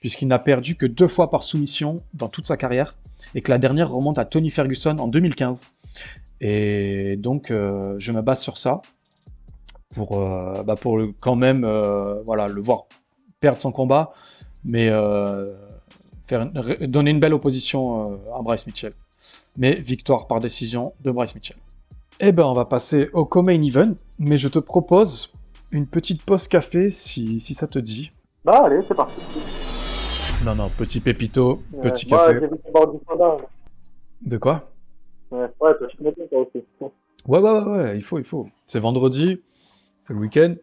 [0.00, 2.94] puisqu'il n'a perdu que deux fois par soumission dans toute sa carrière,
[3.34, 5.66] et que la dernière remonte à Tony Ferguson en 2015.
[6.40, 8.80] Et donc, euh, je me base sur ça
[9.98, 12.84] pour, euh, bah, pour le- quand même euh, voilà, le voir
[13.40, 14.12] perdre son combat,
[14.64, 15.48] mais euh,
[16.28, 16.46] faire
[16.88, 18.92] donner une belle opposition à Bryce Mitchell.
[19.56, 21.56] Mais victoire par décision de Bryce Mitchell.
[22.20, 25.32] Eh ben, on va passer au co-main event, mais je te propose
[25.72, 28.10] une petite pause café si, si ça te dit.
[28.44, 29.20] Bah allez, c'est parti.
[30.44, 32.40] Non, non, petit pépito, Ouais, petit moi, café.
[32.40, 33.38] j'ai vu ton bord du standard.
[34.22, 34.70] De quoi?
[35.30, 36.64] Ouais, ouais, m'étonnes, toi aussi.
[37.26, 38.48] Ouais, ouais, ouais, ouais, il faut, il faut.
[38.66, 39.40] C'est vendredi,
[40.08, 40.54] c'est le week-end,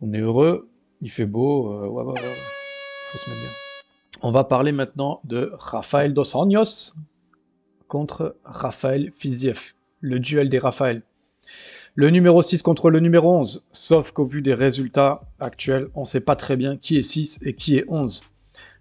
[0.00, 2.14] on est heureux, il fait beau, euh.
[4.22, 6.92] On va parler maintenant de Rafael Dos Anjos
[7.88, 9.72] contre Rafael Fiziev.
[10.00, 11.02] Le duel des Rafael.
[11.96, 13.64] Le numéro 6 contre le numéro 11.
[13.72, 17.40] Sauf qu'au vu des résultats actuels, on ne sait pas très bien qui est 6
[17.42, 18.20] et qui est 11.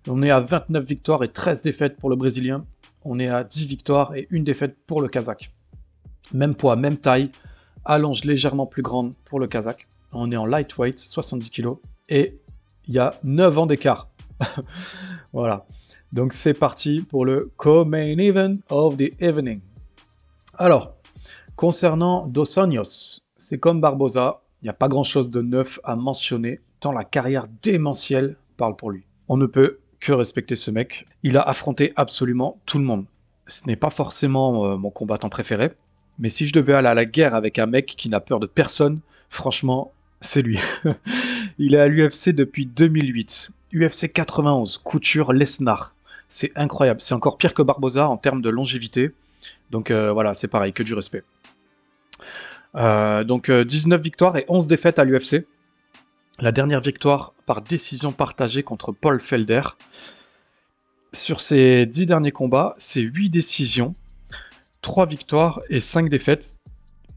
[0.07, 2.65] On est à 29 victoires et 13 défaites pour le Brésilien.
[3.03, 5.51] On est à 10 victoires et une défaite pour le Kazakh.
[6.33, 7.31] Même poids, même taille.
[7.85, 9.87] Allonge légèrement plus grande pour le Kazakh.
[10.11, 11.69] On est en lightweight, 70 kg.
[12.09, 12.39] Et
[12.87, 14.09] il y a 9 ans d'écart.
[15.33, 15.65] voilà.
[16.13, 19.61] Donc c'est parti pour le co-main event of the evening.
[20.57, 20.95] Alors,
[21.55, 26.61] concernant Dos Anjos, c'est comme Barbosa, il n'y a pas grand-chose de neuf à mentionner,
[26.79, 29.05] tant la carrière démentielle parle pour lui.
[29.27, 31.05] On ne peut que respecter ce mec.
[31.23, 33.05] Il a affronté absolument tout le monde.
[33.47, 35.71] Ce n'est pas forcément euh, mon combattant préféré,
[36.19, 38.47] mais si je devais aller à la guerre avec un mec qui n'a peur de
[38.47, 38.99] personne,
[39.29, 40.59] franchement, c'est lui.
[41.57, 43.51] il est à l'UFC depuis 2008.
[43.73, 45.93] UFC 91, couture Lesnar.
[46.29, 47.01] C'est incroyable.
[47.01, 49.11] C'est encore pire que Barbosa en termes de longévité.
[49.71, 51.23] Donc euh, voilà, c'est pareil, que du respect.
[52.75, 55.45] Euh, donc 19 victoires et 11 défaites à l'UFC.
[56.39, 59.61] La dernière victoire par décision partagée contre Paul Felder.
[61.13, 63.93] Sur ses 10 derniers combats, c'est 8 décisions,
[64.85, 66.57] 3 victoires et 5 défaites,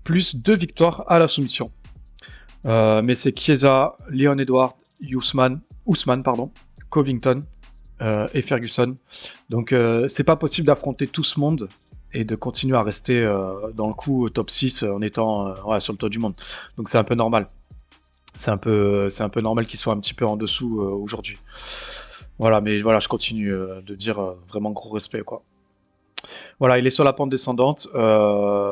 [0.02, 1.70] plus 2 victoires à la soumission.
[2.66, 6.50] Euh, mais c'est Chiesa, Leon Edward, Usman, Ousmane, pardon,
[6.90, 7.40] Covington
[8.00, 8.96] euh, et Ferguson.
[9.50, 9.74] Donc
[10.08, 11.68] c'est pas possible d'affronter tout ce monde
[12.12, 13.22] et de continuer à rester
[13.74, 16.34] dans le coup top 6 en étant sur le toit du monde.
[16.76, 17.46] Donc c'est un peu normal
[18.38, 21.36] c'est un peu, un peu normal qu'il soit un petit peu en dessous euh, aujourd'hui.
[22.38, 25.42] Voilà, mais voilà, je continue euh, de dire euh, vraiment gros respect, quoi.
[26.58, 27.88] Voilà, il est sur la pente descendante.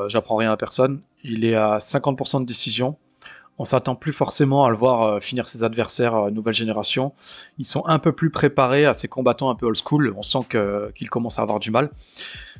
[0.09, 1.00] J'apprends rien à personne.
[1.24, 2.96] Il est à 50% de décision.
[3.59, 7.14] On s'attend plus forcément à le voir finir ses adversaires nouvelle génération.
[7.59, 10.14] Ils sont un peu plus préparés à ces combattants un peu old school.
[10.16, 11.90] On sent qu'il commence à avoir du mal.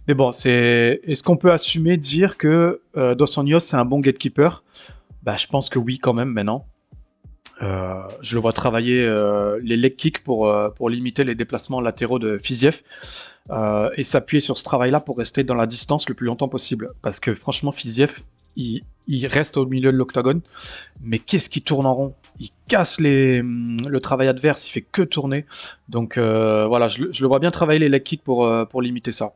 [0.09, 4.63] Mais bon, c'est est-ce qu'on peut assumer dire que Dos Anjos c'est un bon gatekeeper?
[5.23, 6.67] Bah, je pense que oui quand même maintenant.
[7.63, 11.81] Euh, je le vois travailler euh, les leg kicks pour, euh, pour limiter les déplacements
[11.81, 12.83] latéraux de Fiziev
[13.97, 16.89] et s'appuyer sur ce travail-là pour rester dans la distance le plus longtemps possible.
[17.03, 18.13] Parce que franchement, Fiziev,
[18.57, 18.83] il,
[19.27, 20.41] reste au milieu de l'octogone,
[21.03, 22.15] mais qu'est-ce qu'il tourne en rond?
[22.41, 25.45] Il casse hum, le travail adverse, il fait que tourner.
[25.89, 29.33] Donc voilà, je, le vois bien travailler les leg kicks pour, pour limiter ça.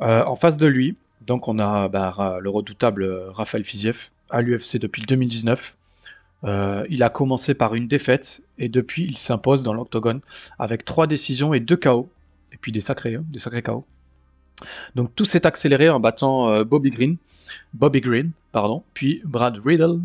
[0.00, 5.02] en face de lui, donc on a bah, le redoutable Raphaël Fiziev à l'UFC depuis
[5.02, 5.74] 2019.
[6.44, 10.20] Euh, il a commencé par une défaite et depuis il s'impose dans l'octogone
[10.58, 12.08] avec trois décisions et deux KO.
[12.52, 13.84] Et puis des sacrés, hein, des sacrés KO.
[14.94, 17.16] Donc tout s'est accéléré en battant euh, Bobby Green,
[17.74, 20.00] Bobby Green, pardon, puis Brad Riddle.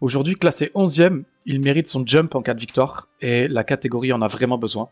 [0.00, 4.22] Aujourd'hui classé 11e, il mérite son jump en cas de victoire et la catégorie en
[4.22, 4.88] a vraiment besoin.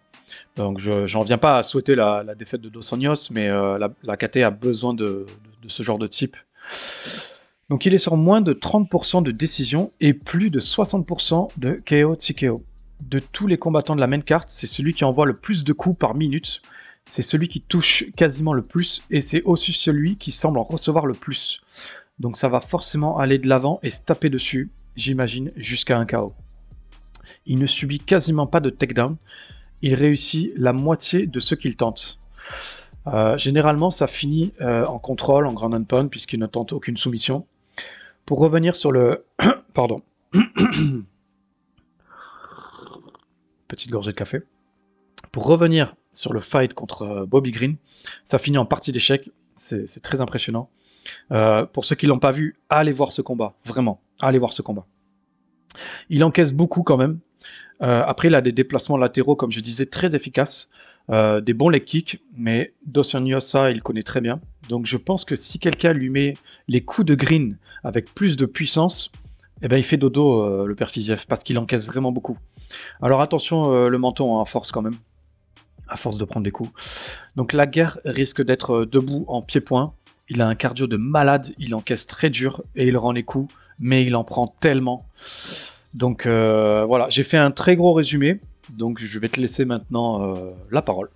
[0.56, 3.90] Donc je j'en viens pas à souhaiter la, défaite de Dos Anjos, mais euh, la,
[4.02, 5.26] la KT a besoin de,
[5.62, 6.36] de ce genre de type.
[7.68, 12.16] Donc il est sur moins de 30% de décision et plus de 60% de KO
[12.16, 12.64] TKO.
[13.04, 15.72] De tous les combattants de la main carte, c'est celui qui envoie le plus de
[15.72, 16.60] coups par minute,
[17.10, 21.06] c'est celui qui touche quasiment le plus et c'est aussi celui qui semble en recevoir
[21.06, 21.60] le plus.
[22.20, 26.32] Donc ça va forcément aller de l'avant et se taper dessus, j'imagine, jusqu'à un KO.
[27.46, 29.16] Il ne subit quasiment pas de takedown,
[29.82, 32.16] il réussit la moitié de ce qu'il tente.
[33.08, 37.44] Euh, généralement, ça finit euh, en contrôle, en grand and puisqu'il ne tente aucune soumission.
[38.24, 39.24] Pour revenir sur le...
[39.74, 40.02] Pardon.
[43.66, 44.42] Petite gorgée de café.
[45.32, 47.76] Pour revenir sur le fight contre euh, Bobby Green,
[48.24, 49.30] ça finit en partie d'échec.
[49.56, 50.70] C'est très impressionnant.
[51.32, 53.54] Euh, pour ceux qui l'ont pas vu, allez voir ce combat.
[53.66, 54.86] Vraiment, allez voir ce combat.
[56.08, 57.18] Il encaisse beaucoup quand même.
[57.82, 60.68] Euh, après, il a des déplacements latéraux, comme je disais, très efficaces.
[61.42, 64.40] Des bons leg kicks, mais Yosa, il connaît très bien.
[64.68, 66.34] Donc je pense que si quelqu'un lui met
[66.68, 69.10] les coups de green avec plus de puissance,
[69.60, 72.38] eh ben, il fait dodo le père Fiziev parce qu'il encaisse vraiment beaucoup.
[73.02, 74.94] Alors attention le menton hein, à force quand même,
[75.90, 76.70] à force de prendre des coups.
[77.36, 79.92] Donc la guerre risque d'être debout en pied-point.
[80.28, 83.52] Il a un cardio de malade, il encaisse très dur et il rend les coups,
[83.80, 85.02] mais il en prend tellement.
[85.94, 88.40] Donc voilà, j'ai fait un très gros résumé.
[88.78, 90.34] Donc je vais te laisser maintenant euh,
[90.70, 91.10] la parole.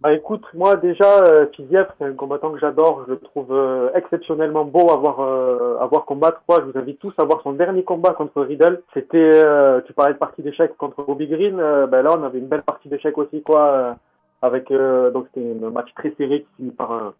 [0.00, 4.64] Bah écoute, moi déjà, euh, c'est un combattant que j'adore, je le trouve euh, exceptionnellement
[4.64, 6.42] beau à voir, euh, à voir combattre.
[6.44, 6.58] Quoi.
[6.58, 8.82] Je vous invite tous à voir son dernier combat contre Riddle.
[8.94, 9.42] C'était,
[9.86, 12.88] tu parlais de partie d'échec contre Bobby Green, ben là on avait une belle partie
[12.88, 13.96] d'échec aussi, quoi,
[14.42, 17.14] avec donc c'était un match très serré qui finit par un,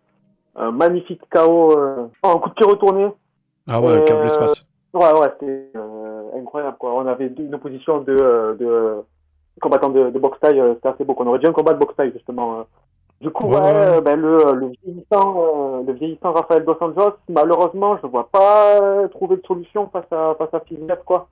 [0.57, 1.77] un magnifique KO,
[2.23, 3.09] un coup de pied retourné.
[3.69, 4.65] Ah ouais, câble l'espace.
[4.93, 5.71] Ouais, ouais, c'était
[6.37, 6.95] incroyable, quoi.
[6.95, 9.03] On avait une opposition de, de
[9.61, 11.15] combattant de, de boxe taille, euh, c'était assez beau.
[11.19, 12.59] On aurait dû un combat de boxe taille, justement.
[12.61, 12.63] euh.
[13.21, 17.97] Du coup, Ouais, euh, ben, le, le, vieillissant, euh, le vieillissant Rafael Dos Anjos, malheureusement,
[17.99, 21.29] je ne vois pas euh, trouver de solution face à, face à Fiziev, quoi.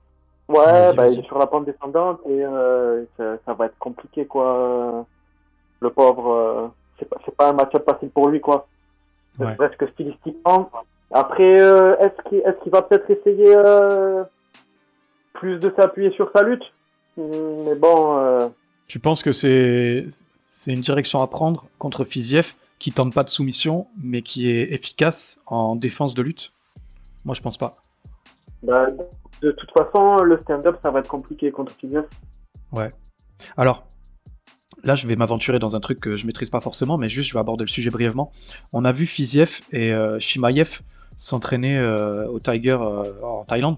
[0.47, 4.25] Ouais, ben, il est sur la pente descendante et euh, ça, ça va être compliqué,
[4.25, 5.05] quoi.
[5.81, 6.67] Le pauvre, euh,
[6.99, 8.67] c'est pas, pas un match-up facile pour lui, quoi.
[9.39, 9.55] Ouais.
[9.55, 10.69] serait-ce que stylistiquement.
[11.11, 14.23] Après, euh, est-ce qu'il est va peut-être essayer euh,
[15.33, 16.63] plus de s'appuyer sur sa lutte?
[17.17, 18.51] Hmm, Mais bon,
[18.87, 20.05] Tu penses que c'est
[20.49, 24.71] c'est une direction à prendre contre Fiziev qui tente pas de soumission mais qui est
[24.73, 26.51] efficace en défense de lutte?
[27.25, 27.71] Moi je pense pas.
[28.63, 28.87] bah,
[29.41, 32.05] de toute façon, le stand-up, ça va être compliqué contre Fiziev.
[33.57, 33.83] Alors,
[34.83, 37.33] là, je vais m'aventurer dans un truc que je maîtrise pas forcément, mais juste, je
[37.33, 38.31] vais aborder le sujet brièvement.
[38.73, 40.81] On a vu Fiziev et euh, Shimaev
[41.17, 43.77] s'entraîner euh, au Tiger euh, en Thaïlande.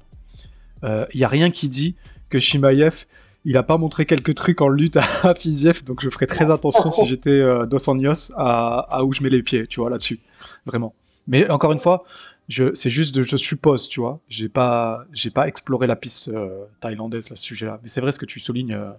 [1.14, 1.96] Il y a rien qui dit
[2.30, 3.06] que Shimaev,
[3.46, 6.92] il a pas montré quelques trucs en lutte à Fiziev, donc je ferai très attention
[6.92, 10.20] si j'étais euh, Dos Anjos à, à où je mets les pieds, tu vois, là-dessus.
[10.66, 10.94] Vraiment.
[11.28, 12.04] Mais encore une fois,
[12.50, 14.20] c'est juste de, je suppose, tu vois.
[14.28, 17.80] J'ai pas, pas exploré la piste euh, thaïlandaise à ce sujet-là.
[17.82, 18.74] Mais c'est vrai ce que tu soulignes.
[18.74, 18.92] euh,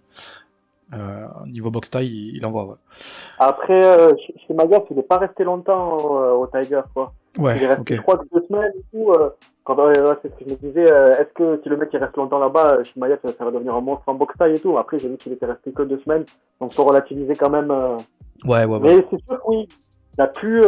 [0.95, 2.65] euh, niveau box taille, il, il envoie.
[2.65, 2.75] Ouais,
[3.39, 7.13] Après, euh, chez chez Magas, il n'est pas resté longtemps euh, au Tiger, quoi.
[7.37, 7.95] il est ouais resté, ok.
[7.95, 9.13] je crois, que deux semaines tout.
[9.13, 9.31] Euh,
[9.65, 10.85] quand, ouais, c'est ce que je me disais.
[10.85, 13.81] Est-ce que si le mec il reste longtemps là-bas, euh, Shimaev, ça, va devenir un
[13.81, 16.25] monstre en boxe taille et tout Après, j'ai vu qu'il était resté que deux semaines,
[16.61, 17.71] donc faut relativiser quand même.
[18.45, 18.79] Ouais, ouais, ouais.
[18.81, 19.69] Mais c'est sûr que oui,
[20.17, 20.63] il a pu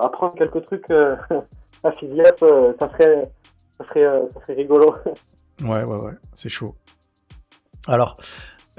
[0.00, 0.90] apprendre quelques trucs
[1.84, 2.36] à Fiziev,
[2.78, 3.22] ça serait,
[3.78, 4.94] ça serait, ça serait rigolo.
[5.62, 6.74] Ouais, ouais, ouais, c'est chaud.
[7.86, 8.16] Alors,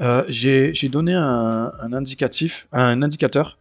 [0.02, 3.58] euh, j'ai donné un, un indicatif, un indicateur,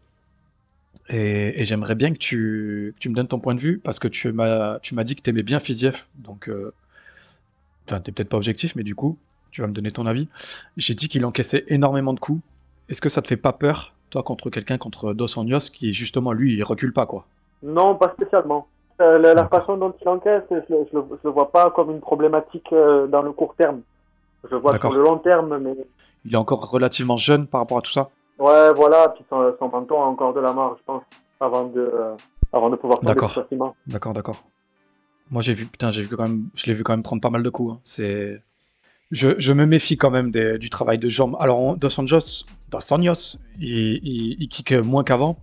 [1.09, 3.99] et, et j'aimerais bien que tu, que tu me donnes ton point de vue, parce
[3.99, 6.73] que tu m'as tu dit que tu aimais bien Fiziev, donc, euh,
[7.87, 9.19] enfin, t'es peut-être pas objectif, mais du coup,
[9.51, 10.29] tu vas me donner ton avis.
[10.77, 12.43] J'ai dit qu'il encaissait énormément de coups.
[12.89, 16.33] Est-ce que ça te fait pas peur, toi, contre quelqu'un, contre Dos Anjos, qui justement,
[16.33, 17.27] lui, il recule pas, quoi?
[17.63, 18.67] Non, pas spécialement.
[19.01, 21.91] Euh, la, la façon dont il encaisse, je, je, le- je le vois pas comme
[21.91, 23.81] une problématique euh, dans le court terme.
[24.51, 25.75] Je vois sur le long terme, mais
[26.25, 28.09] Il est encore relativement jeune par rapport à tout ça
[28.39, 29.09] ouais, voilà.
[29.11, 31.03] Puis son, son menton a encore de la marge, je pense,
[31.41, 32.15] avant de, euh,
[32.53, 33.75] avant de pouvoir tomber plus facilement.
[33.87, 34.43] D'accord, d'accord.
[35.31, 37.31] Moi, j'ai vu, putain, j'ai vu quand même, je l'ai vu quand même prendre pas
[37.31, 37.75] mal de coups.
[37.75, 37.81] hein.
[37.85, 38.43] C'est,
[39.11, 41.37] je, je me méfie quand même des- du travail de jambes.
[41.41, 45.37] Alors, on- Dos Anjos, Dos Anjos, il, il, il kick moins qu'avant.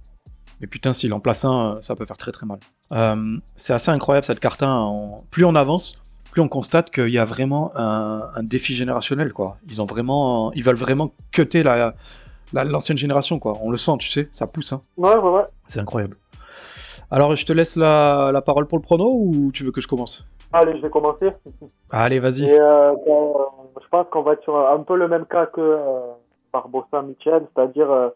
[0.61, 2.59] Mais putain, s'il en place un, ça peut faire très très mal.
[2.91, 4.61] Euh, c'est assez incroyable cette carte.
[4.63, 4.79] hein.
[4.79, 6.00] On- Plus on avance,
[6.31, 9.57] plus on constate qu'il y a vraiment un, un défi générationnel, quoi.
[9.69, 11.93] Ils ont vraiment, ils veulent vraiment cutter la,
[12.53, 13.53] la- l'ancienne génération, quoi.
[13.61, 14.81] On le sent, tu sais, ça pousse, hein.
[14.97, 15.43] Ouais, ouais, ouais.
[15.67, 16.15] C'est incroyable.
[17.09, 19.87] Alors, je te laisse la, la parole pour le prono ou tu veux que je
[19.87, 20.25] commence?
[20.53, 21.29] Allez, je vais commencer.
[21.91, 22.49] Allez, vas-y.
[22.49, 25.59] Euh, bon, euh, je pense qu'on va être sur un peu le même cas que
[25.61, 25.99] euh,
[26.53, 28.09] Barbosa Michel, c'est-à-dire euh,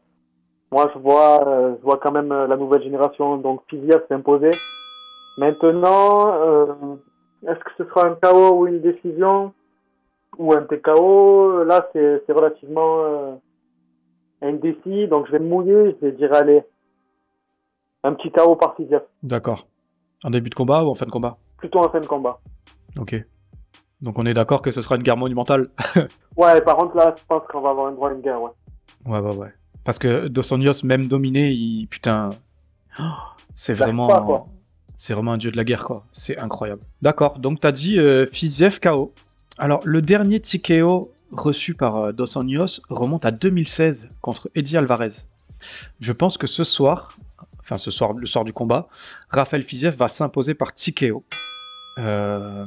[0.71, 4.49] moi je vois euh, je vois quand même la nouvelle génération donc Fiziev s'imposer.
[5.37, 6.65] Maintenant, euh,
[7.43, 9.53] est-ce que ce sera un KO ou une décision
[10.37, 13.35] ou un TKO Là, c'est relativement euh,
[14.41, 16.63] indécis, donc je vais me mouiller, je vais dire allez,
[18.03, 19.67] un petit KO par Fiziev, D'accord.
[20.23, 21.37] En début de combat ou en fin de combat?
[21.57, 22.39] Plutôt en fin de combat.
[22.97, 23.15] Ok.
[24.01, 25.69] Donc on est d'accord que ce sera une guerre monumentale?
[26.37, 28.51] Ouais, par contre là, je pense qu'on va avoir un droit à une guerre, ouais.
[29.05, 29.53] Ouais, ouais, ouais.
[29.85, 31.87] Parce que Dos Anjos, même dominé, il...
[31.87, 32.29] putain...
[32.99, 33.03] Oh,
[33.55, 34.07] C'est vraiment...
[34.07, 34.45] pas.
[34.97, 36.05] C'est vraiment un dieu de la guerre, quoi.
[36.11, 36.81] C'est incroyable.
[37.01, 39.13] D'accord, donc t'as dit euh, Fiziev KO.
[39.57, 45.25] Alors, le dernier TKO reçu par euh, Dos Anjos remonte à 2016 contre Eddie Alvarez.
[45.99, 47.17] Je pense que ce soir,
[47.59, 48.87] enfin ce soir, le soir du combat,
[49.29, 51.23] Rafael Fiziev va s'imposer par TKO.
[51.97, 52.65] Euh,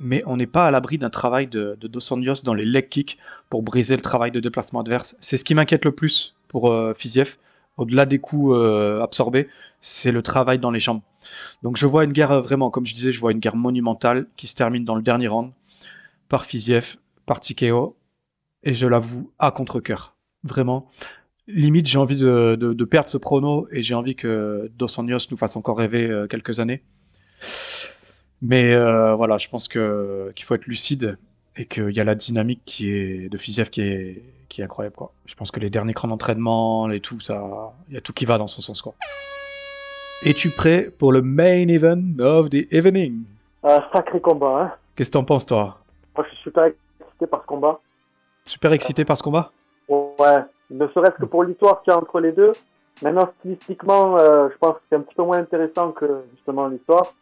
[0.00, 2.88] mais on n'est pas à l'abri d'un travail de, de Dos Anjos dans les leg
[2.88, 3.16] kicks
[3.48, 5.16] pour briser le travail de déplacement adverse.
[5.20, 7.36] C'est ce qui m'inquiète le plus pour euh, Fiziev.
[7.76, 9.48] Au-delà des coups euh, absorbés,
[9.80, 11.02] c'est le travail dans les jambes.
[11.62, 14.26] Donc je vois une guerre euh, vraiment, comme je disais, je vois une guerre monumentale
[14.36, 15.52] qui se termine dans le dernier round
[16.28, 17.96] par Fiziev, par TKO,
[18.62, 20.16] et je l'avoue à contre-coeur.
[20.44, 20.88] Vraiment.
[21.48, 25.56] Limite, j'ai envie de, perdre ce prono et j'ai envie que Dos Anjos nous fasse
[25.56, 26.82] encore rêver euh, quelques années.
[28.42, 31.18] Mais euh, voilà, je pense qu'il faut être lucide
[31.56, 34.22] et qu'il y a la dynamique qui est de Fiziev qui est
[34.58, 34.96] incroyable.
[35.26, 37.18] Je pense que les derniers crans d'entraînement et tout
[37.88, 38.82] il y a tout qui va dans son sens.
[40.24, 43.24] Es-tu prêt pour le main event of the evening?
[43.62, 44.72] Un sacré combat, hein.
[44.94, 45.78] Qu'est-ce que t'en penses toi?
[46.16, 47.80] Moi, je suis super excité par ce combat.
[48.44, 49.52] Super excité par ce combat?
[49.88, 50.38] Ouais,
[50.70, 52.52] ne serait-ce que pour l'histoire qu'il y a entre les deux.
[53.02, 57.12] Maintenant, stylistiquement, euh, je pense que c'est un petit peu moins intéressant que justement l'histoire.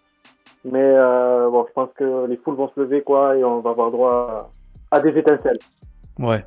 [0.64, 3.70] Mais euh, bon, je pense que les foules vont se lever, quoi, et on va
[3.70, 4.50] avoir droit
[4.90, 5.58] à, à des étincelles.
[6.18, 6.44] Ouais.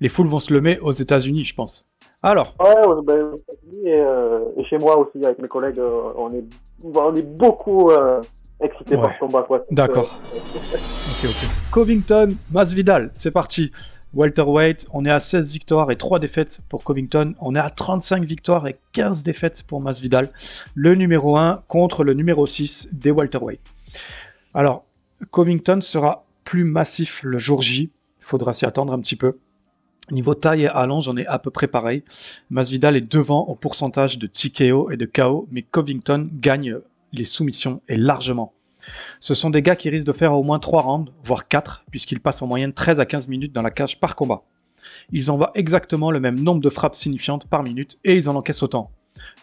[0.00, 1.84] les foules vont se lemer aux États-Unis, je pense.
[2.22, 5.78] Alors, Ouais, aux- ben, aux États-Unis et, euh, et chez moi aussi, avec mes collègues,
[5.78, 6.44] euh, on, est,
[6.84, 8.20] on est beaucoup euh,
[8.60, 9.46] excités par ce combat.
[9.70, 10.20] D'accord.
[10.34, 11.48] ok, ok.
[11.72, 13.72] Covington, Masvidal, c'est parti.
[14.14, 17.34] Welterweight, on est à 16 victoires et 3 défaites pour Covington.
[17.40, 20.28] On est à 35 victoires et 15 défaites pour Masvidal.
[20.74, 23.60] Le numéro 1 contre le numéro 6 des welterweight.
[24.52, 24.84] Alors,
[25.30, 27.90] Covington sera plus massif le jour J.
[28.20, 29.38] Il faudra s'y attendre un petit peu.
[30.10, 32.02] Niveau taille et allonge, on est à peu près pareil.
[32.50, 36.76] Masvidal est devant au pourcentage de TKO et de KO, mais Covington gagne
[37.12, 38.52] les soumissions et largement.
[39.20, 42.20] Ce sont des gars qui risquent de faire au moins 3 rounds, voire 4, puisqu'ils
[42.20, 44.42] passent en moyenne 13 à 15 minutes dans la cage par combat.
[45.12, 48.62] Ils envoient exactement le même nombre de frappes signifiantes par minute et ils en encaissent
[48.62, 48.90] autant.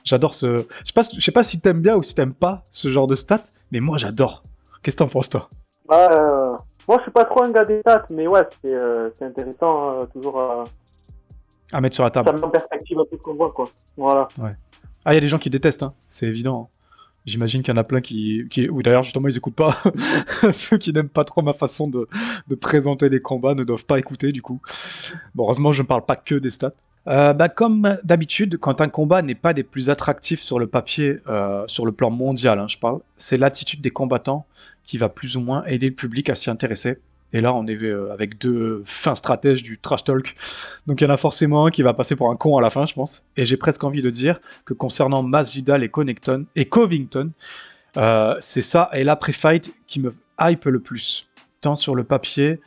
[0.03, 0.65] J'adore ce.
[0.81, 3.07] Je sais pas, je sais pas si t'aimes bien ou si t'aimes pas ce genre
[3.07, 4.43] de stats, mais moi j'adore.
[4.83, 5.49] Qu'est-ce que t'en penses toi?
[5.87, 6.57] Bah, euh,
[6.89, 10.01] moi, je suis pas trop un gars des stats, mais ouais, c'est euh, c'est intéressant,
[10.01, 10.39] euh, toujours.
[10.41, 10.63] euh,
[11.71, 12.39] À mettre sur la ça table.
[12.39, 13.69] met en perspective un peu ce qu'on voit, quoi.
[13.95, 14.27] Voilà.
[15.05, 15.93] Ah, il y a des gens qui détestent, hein.
[16.09, 16.69] c'est évident.
[16.69, 16.75] hein.
[17.25, 19.77] J'imagine qu'il y en a plein qui, qui ou d'ailleurs justement ils écoutent pas.
[20.53, 22.07] Ceux qui n'aiment pas trop ma façon de,
[22.47, 24.59] de présenter les combats ne doivent pas écouter du coup.
[25.35, 26.71] Bon, heureusement je ne parle pas que des stats.
[27.07, 31.19] Euh, bah, comme d'habitude, quand un combat n'est pas des plus attractifs sur le papier,
[31.27, 34.45] euh, sur le plan mondial, hein, je parle, c'est l'attitude des combattants
[34.83, 36.97] qui va plus ou moins aider le public à s'y intéresser.
[37.31, 40.35] Et là, on est euh, avec deux fins stratèges du trash talk.
[40.87, 42.69] Donc il y en a forcément un qui va passer pour un con à la
[42.69, 43.23] fin, je pense.
[43.37, 47.31] Et j'ai presque envie de dire que concernant Masvidal et Connecton et Covington,
[48.41, 51.27] c'est ça et l'après-fight qui me hype le plus.
[51.61, 52.59] Tant sur le papier,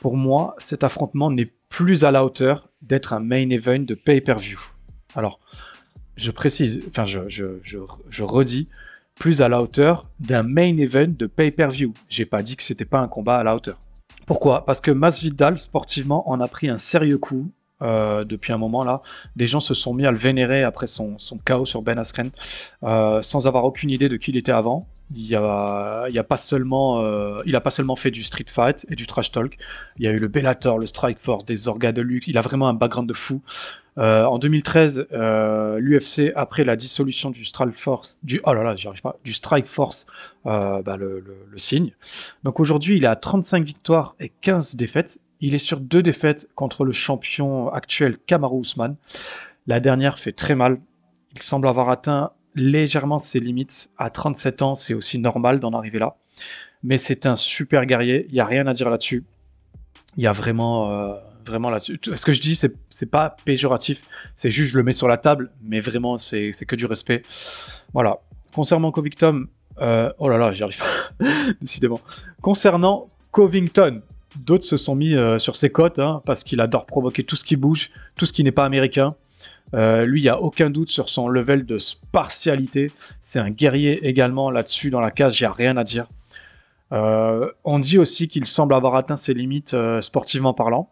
[0.00, 4.60] pour moi, cet affrontement n'est plus à la hauteur d'être un main event de pay-per-view.
[5.14, 5.40] Alors,
[6.16, 8.68] je précise, enfin je, redis,
[9.14, 11.92] plus à la hauteur d'un main event de pay-per-view.
[12.08, 13.78] J'ai pas dit que c'était pas un combat à la hauteur.
[14.26, 14.64] Pourquoi?
[14.64, 17.50] Parce que Masvidal, sportivement, en a pris un sérieux coup
[17.82, 19.00] euh, depuis un moment là.
[19.36, 22.30] Des gens se sont mis à le vénérer après son, son chaos sur Ben Askren,
[22.84, 24.86] euh, sans avoir aucune idée de qui il était avant.
[25.14, 28.46] Il y a, il a pas seulement, euh, il a pas seulement fait du street
[28.48, 29.56] fight et du trash talk.
[29.98, 32.26] Il y a eu le Bellator, le Strike Force, des orgas de luxe.
[32.26, 33.40] Il a vraiment un background de fou.
[33.98, 38.76] Euh, en 2013, euh, l'UFC, après la dissolution du Strike Force, du oh là là,
[38.76, 40.06] j'y arrive pas, du Strike Force,
[40.44, 41.92] euh, bah, le, le, le signe.
[42.44, 45.18] Donc aujourd'hui, il à 35 victoires et 15 défaites.
[45.40, 48.96] Il est sur deux défaites contre le champion actuel Kamaru Usman.
[49.66, 50.80] La dernière fait très mal.
[51.34, 53.90] Il semble avoir atteint légèrement ses limites.
[53.98, 56.16] À 37 ans, c'est aussi normal d'en arriver là.
[56.82, 58.26] Mais c'est un super guerrier.
[58.28, 59.24] Il n'y a rien à dire là-dessus.
[60.16, 61.14] Il y a vraiment, euh,
[61.44, 62.00] vraiment là-dessus.
[62.02, 64.00] Ce que je dis, c'est, c'est pas péjoratif.
[64.36, 65.52] C'est juste, je le mets sur la table.
[65.62, 67.22] Mais vraiment, c'est, que du respect.
[67.92, 68.18] Voilà.
[68.54, 69.46] Concernant Covington,
[69.80, 71.24] euh, oh là là, j'y arrive pas.
[71.60, 72.00] Décidément.
[72.40, 74.00] Concernant Covington,
[74.44, 77.44] d'autres se sont mis euh, sur ses côtes hein, parce qu'il adore provoquer tout ce
[77.44, 79.14] qui bouge, tout ce qui n'est pas américain.
[79.74, 82.90] Euh, lui, il n'y a aucun doute sur son level de spartialité.
[83.22, 86.06] C'est un guerrier également là-dessus dans la cage, il a rien à dire.
[86.92, 90.88] Euh, on dit aussi qu'il semble avoir atteint ses limites sportivement parlant.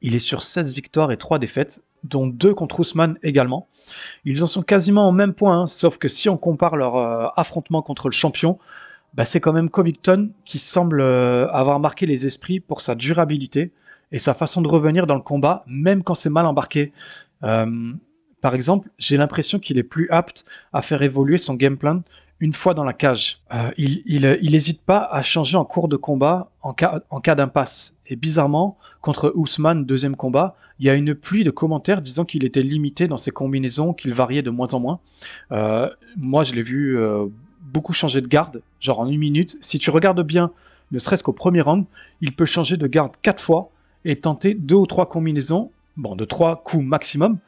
[0.00, 3.68] Il est sur 16 victoires et 3 défaites, dont 2 contre Ousmane également.
[4.24, 7.82] Ils en sont quasiment au même point, hein, sauf que si on compare leur affrontement
[7.82, 8.58] contre le champion,
[9.14, 13.72] bah, c'est quand même Covington qui semble euh, avoir marqué les esprits pour sa durabilité
[14.10, 16.92] et sa façon de revenir dans le combat, même quand c'est mal embarqué.
[17.44, 17.92] Euh,
[18.40, 22.02] par exemple, j'ai l'impression qu'il est plus apte à faire évoluer son game plan
[22.40, 23.40] une fois dans la cage.
[23.54, 27.94] Euh, il n'hésite pas à changer en cours de combat en cas, en cas d'impasse.
[28.08, 32.44] Et bizarrement, contre Ousmane, deuxième combat, il y a une pluie de commentaires disant qu'il
[32.44, 35.00] était limité dans ses combinaisons, qu'il variait de moins en moins.
[35.52, 37.26] Euh, moi, je l'ai vu euh,
[37.62, 39.56] beaucoup changer de garde, genre en une minute.
[39.60, 40.50] Si tu regardes bien,
[40.90, 41.84] ne serait-ce qu'au premier round,
[42.20, 43.70] il peut changer de garde quatre fois
[44.04, 47.38] et tenter deux ou trois combinaisons, bon, de trois coups maximum,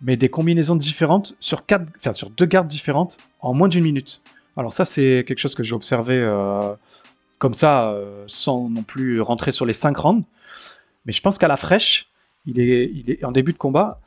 [0.00, 1.86] mais des combinaisons différentes sur, quatre,
[2.36, 4.20] deux gardes différentes en moins d'une minute.
[4.56, 6.74] Alors ça, c'est quelque chose que j'ai observé euh,
[7.38, 10.24] comme ça, euh, sans non plus rentrer sur les cinq rounds.
[11.06, 12.08] Mais je pense qu'à la fraîche,
[12.46, 14.00] il est, en début de combat,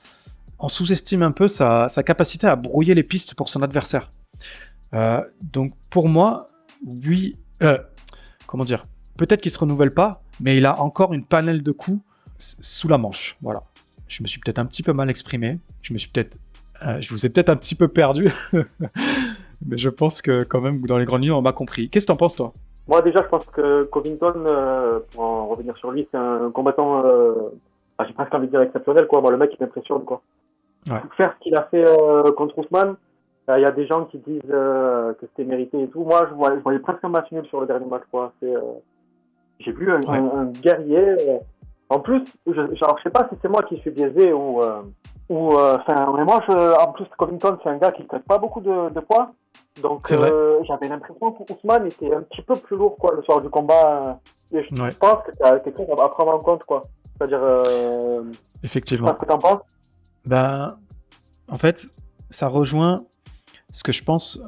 [0.60, 4.10] on sous-estime un peu sa, capacité à brouiller les pistes pour son adversaire.
[4.94, 6.46] Euh, donc pour moi,
[6.86, 7.78] lui, euh,
[8.46, 8.84] comment dire,
[9.18, 12.00] peut-être qu'il se renouvelle pas, mais il a encore une panelle de coups
[12.38, 13.36] sous la manche.
[13.42, 13.64] Voilà.
[14.08, 15.60] Je me suis peut-être un petit peu mal exprimé.
[15.82, 16.38] Je me suis peut-être,
[16.86, 18.30] euh, je vous ai peut-être un petit peu perdu,
[19.66, 21.90] mais je pense que quand même dans les grandes lignes on m'a compris.
[21.90, 22.54] Qu'est-ce que t'en penses toi?
[22.88, 24.46] Moi déjà, je pense que Covington,
[25.12, 27.04] pour en revenir sur lui, c'est un combattant,
[28.06, 29.20] j'ai presque envie de dire exceptionnel quoi.
[29.20, 30.22] Moi, le mec il m'impressionne quoi.
[30.90, 31.02] Ouais.
[31.18, 31.84] Faire ce qu'il a fait
[32.38, 32.96] contre Ousmane,
[33.56, 36.04] il y a des gens qui disent que c'était mérité et tout.
[36.04, 38.34] Moi, je voyais, je voyais presque un match nul sur le dernier match quoi.
[38.42, 38.54] C'est
[39.60, 40.18] j'ai vu un, Ouais.
[40.18, 41.16] un, un guerrier.
[41.90, 44.62] En plus, je, je sais pas si c'est moi qui suis biaisé ou.
[44.62, 44.82] euh,
[45.30, 48.38] ou euh, enfin, mais moi, je, en plus, Covington, c'est un gars qui ne pas
[48.38, 49.32] beaucoup de, de poids.
[49.82, 53.50] Donc, euh, j'avais l'impression qu'Ousmane était un petit peu plus lourd, quoi, le soir du
[53.50, 54.18] combat.
[54.54, 54.90] euh, Et je Ouais.
[55.00, 56.82] pense que c'est quelque chose à prendre en compte, quoi.
[57.18, 58.24] C'est-à-dire, euh,
[58.64, 59.08] Effectivement.
[59.08, 59.60] pas ce que t'en penses.
[60.26, 60.68] Ben,
[61.52, 61.78] en fait,
[62.32, 62.98] ça rejoint
[63.78, 64.42] ce que je pense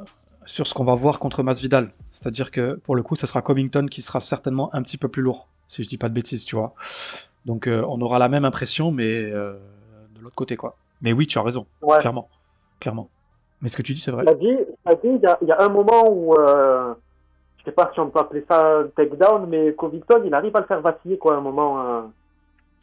[0.45, 1.91] sur ce qu'on va voir contre Masvidal.
[2.11, 5.21] C'est-à-dire que pour le coup, ça sera Covington qui sera certainement un petit peu plus
[5.21, 6.73] lourd, si je dis pas de bêtises, tu vois.
[7.45, 9.53] Donc euh, on aura la même impression, mais euh,
[10.15, 10.75] de l'autre côté, quoi.
[11.03, 11.99] Mais oui, tu as raison, Ouais.
[11.99, 12.27] clairement,
[12.79, 13.07] clairement.
[13.61, 14.25] Mais ce que tu dis, c'est vrai.
[14.27, 14.47] Il dit,
[15.21, 16.95] y a, il y a un moment où, euh,
[17.59, 20.61] je sais pas si on peut appeler ça un takedown, mais Covington, il arrive à
[20.61, 21.79] le faire vaciller, quoi, à un moment.
[21.83, 22.01] euh.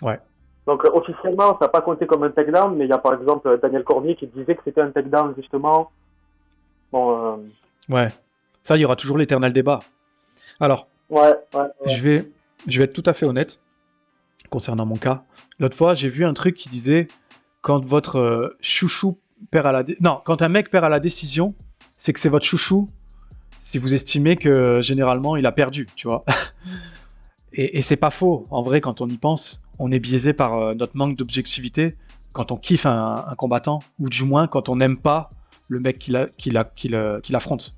[0.03, 0.20] Ouais.
[0.66, 3.59] Donc, officiellement, ça n'a pas compté comme un takedown, mais il y a par exemple
[3.61, 5.90] Daniel Cormier qui disait que c'était un takedown, justement.
[6.97, 7.36] Euh,
[7.88, 8.09] Ouais.
[8.64, 9.78] Ça, il y aura toujours l'éternel débat.
[10.59, 11.20] Alors, ouais,
[11.55, 11.61] ouais.
[11.61, 11.94] ouais.
[11.94, 12.30] Je vais,
[12.66, 13.61] je vais être tout à fait honnête
[14.51, 15.22] concernant mon cas.
[15.61, 17.07] L'autre fois, j'ai vu un truc qui disait
[17.62, 19.18] quand votre euh, chouchou
[19.51, 21.55] perd à la dé- non, quand un mec perd à la décision,
[21.99, 22.86] c'est que c'est votre chouchou.
[23.61, 26.24] Si vous estimez que généralement il a perdu, tu vois.
[27.53, 28.44] et et c'est pas faux.
[28.51, 31.97] En vrai, quand on y pense, on est biaisé par euh, notre manque d'objectivité
[32.32, 35.28] quand on kiffe un, un combattant ou du moins quand on n'aime pas
[35.68, 37.74] le mec qu'il euh, qu'il affronte.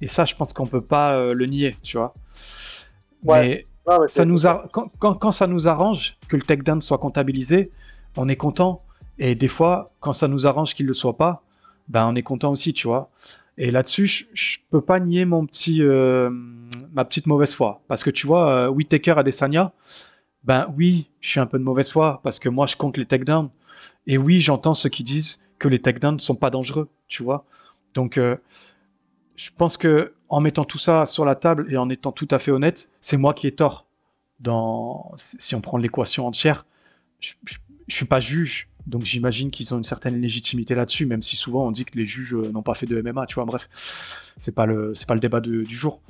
[0.00, 2.12] Et ça, je pense qu'on peut pas euh, le nier, tu vois.
[3.24, 3.40] Ouais.
[3.40, 3.64] Mais
[4.00, 4.68] mais ça nous a...
[4.72, 7.70] quand, quand, quand ça nous arrange que le takedown soit comptabilisé,
[8.16, 8.78] on est content.
[9.18, 11.42] Et des fois, quand ça nous arrange qu'il ne le soit pas,
[11.88, 13.10] ben on est content aussi, tu vois.
[13.58, 16.28] Et là-dessus, je, je peux pas nier mon petit, euh,
[16.92, 17.80] ma petite mauvaise foi.
[17.88, 19.72] Parce que tu vois, euh, Whittaker Adesanya,
[20.44, 23.06] ben oui, je suis un peu de mauvaise foi parce que moi, je compte les
[23.06, 23.50] takedowns.
[24.06, 27.44] Et oui, j'entends ceux qui disent que les takedowns ne sont pas dangereux, tu vois.
[27.94, 28.36] Donc, euh,
[29.36, 32.38] je pense que en mettant tout ça sur la table et en étant tout à
[32.38, 33.86] fait honnête, c'est moi qui ai tort.
[34.40, 36.66] Dans, si on prend l'équation entière,
[37.20, 37.32] je,
[37.86, 41.66] je suis pas juge, donc j'imagine qu'ils ont une certaine légitimité là-dessus, même si souvent
[41.66, 43.44] on dit que les juges euh, n'ont pas fait de MMA, tu vois.
[43.44, 43.68] Bref,
[44.36, 46.00] c'est pas le, c'est pas le débat du jour.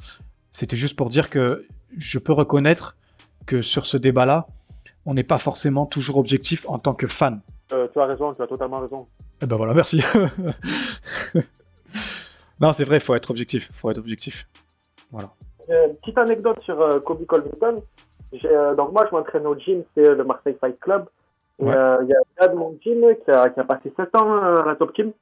[0.53, 1.67] C'était juste pour dire que
[1.97, 2.97] je peux reconnaître
[3.47, 4.47] que sur ce débat-là,
[5.05, 7.41] on n'est pas forcément toujours objectif en tant que fan.
[7.73, 9.07] Euh, tu as raison, tu as totalement raison.
[9.43, 10.03] Eh ben voilà, merci.
[12.61, 13.69] non, c'est vrai, il faut être objectif.
[13.75, 14.47] faut être objectif.
[15.11, 15.31] Voilà.
[15.69, 17.25] Euh, petite anecdote sur euh, Kobe
[18.45, 21.07] euh, donc moi, je m'entraîne au gym, c'est le Marseille Fight Club.
[21.59, 21.73] Ouais.
[22.03, 24.37] Il y a un gars de mon gym qui a, qui a passé 7 ans
[24.37, 25.13] à la Top Team.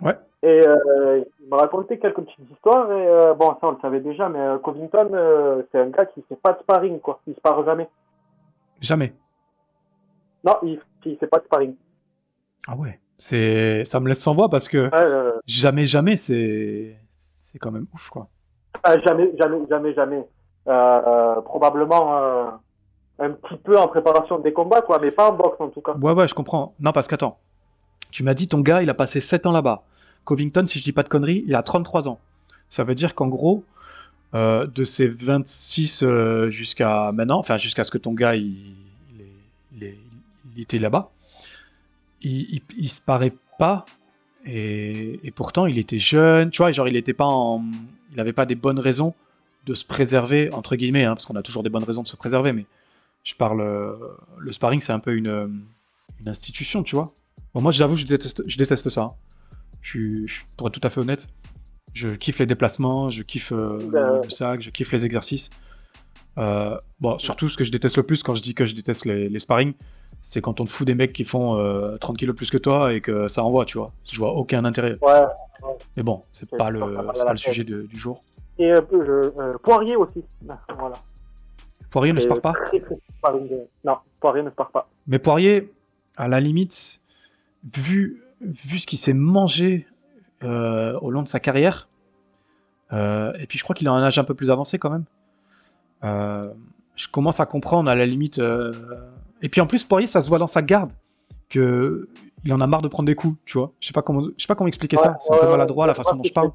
[0.00, 0.16] Ouais.
[0.42, 2.90] Et il m'a raconté quelques petites histoires.
[2.92, 6.52] Et bon, ça, on le savait déjà, mais Covington, c'est un gars qui fait pas
[6.52, 7.20] de sparring, quoi.
[7.26, 7.88] Il se parle jamais.
[8.80, 9.12] Jamais.
[10.48, 11.74] Non, il, il fait pas de sparring.
[12.66, 12.98] Ah ouais.
[13.18, 16.96] C'est, ça me laisse sans voix parce que euh, jamais, jamais, c'est,
[17.42, 18.28] c'est quand même ouf, quoi.
[18.84, 20.24] ah, jamais, jamais, jamais, jamais.
[20.68, 22.44] Euh, euh, probablement euh,
[23.18, 25.92] un petit peu en préparation des combats, quoi, mais pas en boxe en tout cas.
[25.94, 26.74] Ouais, ouais, je comprends.
[26.80, 27.38] Non, parce qu'attends.
[28.10, 29.82] Tu m'as dit ton gars, il a passé 7 ans là-bas.
[30.24, 32.18] Covington, si je dis pas de conneries, il a 33 ans.
[32.70, 33.64] Ça veut dire qu'en gros,
[34.34, 38.74] euh, de ses 26 euh, jusqu'à maintenant, enfin jusqu'à ce que ton gars il,
[39.14, 39.32] il, est-
[39.76, 39.98] il est-
[40.56, 41.10] il était là-bas,
[42.22, 43.84] il, il, il se paraît pas
[44.46, 47.64] et, et pourtant il était jeune, tu vois, genre il était pas en,
[48.12, 49.14] il avait pas des bonnes raisons
[49.66, 52.16] de se préserver entre guillemets, hein, parce qu'on a toujours des bonnes raisons de se
[52.16, 52.66] préserver, mais
[53.24, 53.94] je parle, euh,
[54.38, 55.62] le sparring c'est un peu une,
[56.20, 57.12] une institution, tu vois.
[57.54, 59.02] Bon, moi j'avoue je déteste, je déteste ça.
[59.02, 59.14] hein.
[59.82, 61.28] Je, suis- je, pour être tout à fait honnête,
[61.94, 64.22] je kiffe les déplacements, je kiffe euh, Euh.
[64.24, 65.50] le sac, je kiffe les exercices.
[66.38, 69.04] Euh, bon, surtout ce que je déteste le plus quand je dis que je déteste
[69.04, 69.74] les, les sparring,
[70.20, 72.92] c'est quand on te fout des mecs qui font euh, 30 kilos plus que toi
[72.92, 73.90] et que ça envoie, tu vois.
[74.10, 74.92] Je vois aucun intérêt.
[75.02, 75.22] Ouais.
[75.96, 78.22] Mais bon, c'est pas le, pas le sujet de- du jour.
[78.58, 80.24] Et euh, euh, Poirier aussi.
[80.78, 80.96] Voilà.
[81.90, 82.52] Poirier ne se part pas.
[83.84, 84.88] Non, Poirier ne se part pas.
[85.06, 85.72] Mais Poirier,
[86.16, 87.00] à la limite,
[87.76, 89.86] vu, vu ce qu'il s'est mangé
[90.42, 91.88] au long de sa carrière,
[92.92, 95.04] et puis je crois qu'il a un âge un peu plus avancé quand même,
[96.02, 98.38] je commence à comprendre à la limite.
[98.38, 98.72] euh,
[99.42, 100.90] Et puis en plus, Poirier, ça se voit dans sa garde
[101.48, 102.08] que
[102.44, 103.72] il en a marre de prendre des coups, tu vois.
[103.80, 105.18] Je sais pas comment, je sais pas comment expliquer ça.
[105.26, 106.52] C'est un peu maladroit la façon dont je parle.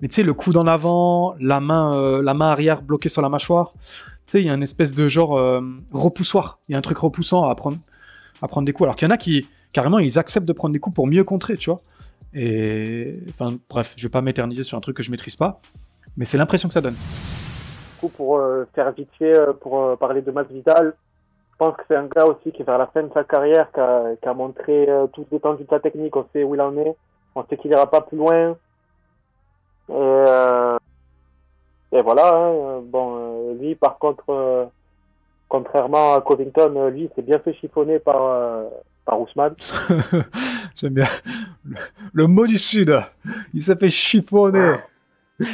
[0.00, 3.22] Mais tu sais, le coude en avant, la main, euh, la main arrière bloquée sur
[3.22, 3.70] la mâchoire.
[3.72, 3.78] Tu
[4.26, 5.60] sais, il y a une espèce de genre euh,
[5.92, 6.58] repoussoir.
[6.68, 7.78] Il y a un truc repoussant à prendre,
[8.42, 8.84] à prendre des coups.
[8.84, 11.24] Alors qu'il y en a qui, carrément, ils acceptent de prendre des coups pour mieux
[11.24, 11.80] contrer, tu vois.
[12.34, 15.60] Et enfin, bref, je vais pas m'éterniser sur un truc que je maîtrise pas,
[16.16, 16.96] mais c'est l'impression que ça donne.
[18.06, 20.94] Coup, pour euh, faire vite fait, euh, pour euh, parler de Masvidal,
[21.52, 23.80] je pense que c'est un gars aussi qui, vers la fin de sa carrière, qui
[23.80, 26.14] a, qui a montré toute l'étendue de sa technique.
[26.14, 26.94] On sait où il en est.
[27.34, 28.50] On sait qu'il ira pas plus loin.
[29.88, 30.76] Et, euh,
[31.92, 32.34] et voilà.
[32.36, 34.66] hein, bon, lui, par contre, euh,
[35.48, 38.64] Contrairement à Covington, lui, il s'est bien fait chiffonner par, euh,
[39.04, 39.54] par Ousmane.
[40.74, 41.08] J'aime bien
[41.64, 41.76] le,
[42.12, 43.00] le mot du Sud.
[43.54, 44.74] Il s'est fait chiffonner.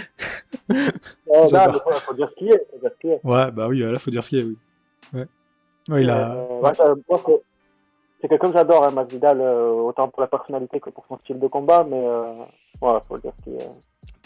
[0.69, 2.67] Non, faut, faut dire ce qu'il est.
[2.71, 3.21] Faut dire ce qu'il est.
[3.25, 4.57] Ouais, bah oui, là, faut dire ce qu'il y a, oui.
[5.15, 5.27] Ouais.
[5.89, 6.35] Ouais, il a...
[6.35, 10.91] Euh, ouais, ça- moi, c'est- que j'adore, hein, Masvidal, euh, autant pour la personnalité que
[10.91, 12.33] pour son style de combat, mais euh,
[12.81, 13.69] ouais, faut dire ce qu'il est.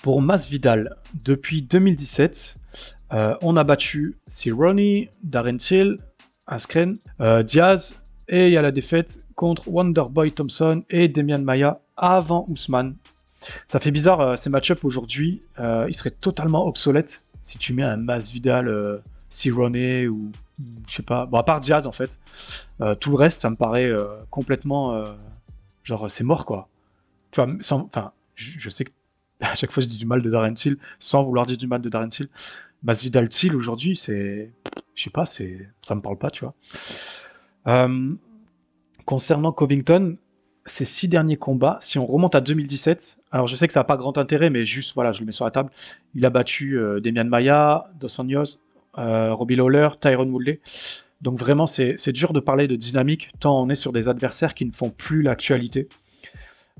[0.03, 0.95] Pour Masvidal,
[1.25, 2.55] depuis 2017,
[3.15, 5.97] euh, on a battu Cerrone, Darren Till,
[6.47, 6.99] Askren,
[7.45, 7.99] Diaz,
[8.29, 12.97] et il y a la défaite contre Wonderboy Thompson et Demian Maia avant Ousmane.
[13.69, 15.41] Ça fait bizarre euh, ces match-ups aujourd'hui.
[15.59, 18.99] euh, ils seraient totalement obsolètes si tu mets un Masvidal, euh,
[20.09, 20.33] ou
[20.89, 21.27] je sais pas.
[21.27, 22.19] Bon, à part Diaz en fait.
[22.81, 25.05] Euh, tout le reste, ça me paraît euh, complètement
[25.85, 26.69] genre c'est mort quoi.
[27.31, 28.91] Tu vois, enfin, je, sais que
[29.41, 31.81] à chaque fois je dis du mal de Darren Till sans vouloir dire du mal
[31.81, 32.29] de Darren Till.
[32.83, 34.51] Masvidal Till aujourd'hui, c'est,
[34.95, 35.45] je sais pas, ça
[35.95, 37.89] me parle pas, tu vois.
[39.05, 40.17] Concernant Covington,
[40.67, 43.85] ses six derniers combats, si on remonte à 2017, alors je sais que ça n'a
[43.85, 45.71] pas grand intérêt, mais juste voilà, je le mets sur la table.
[46.15, 48.59] Il a battu euh, Demian Maia, Dos Anjos,
[48.99, 50.61] euh, Robbie Lawler, Tyron Woodley.
[51.23, 54.67] Donc vraiment, c'est dur de parler de dynamique tant on est sur des adversaires qui
[54.67, 55.89] ne font plus l'actualité.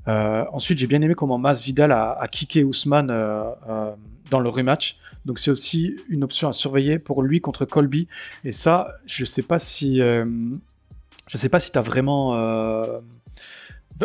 [0.07, 4.97] Euh, ensuite, j'ai bien aimé comment Masvidal a, a kické Ousmane dans le rematch.
[5.25, 8.07] Donc c'est aussi une option à surveiller pour lui contre Colby.
[8.43, 12.35] Et ça, je sais pas si, je sais pas si t'as vraiment.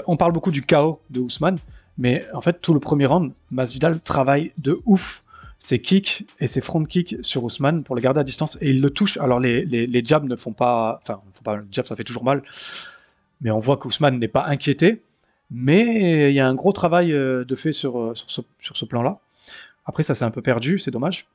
[0.07, 1.59] On parle beaucoup du chaos de Ousmane,
[1.99, 5.21] mais en fait tout le premier round, Masvidal travaille de ouf
[5.59, 8.81] ses kicks et ses front kicks sur Ousmane pour le garder à distance et il
[8.81, 9.17] le touche.
[9.19, 11.21] Alors les, les, jabs ne font pas, enfin,
[11.57, 12.43] le jab, ça fait toujours mal,
[13.41, 15.03] mais on voit qu'Ousmane n'est pas inquiété.
[15.53, 19.19] Mais il y a un gros travail euh, de fait sur, euh, sur ce, plan-là.
[19.85, 21.27] Après, ça s'est un peu perdu, c'est dommage.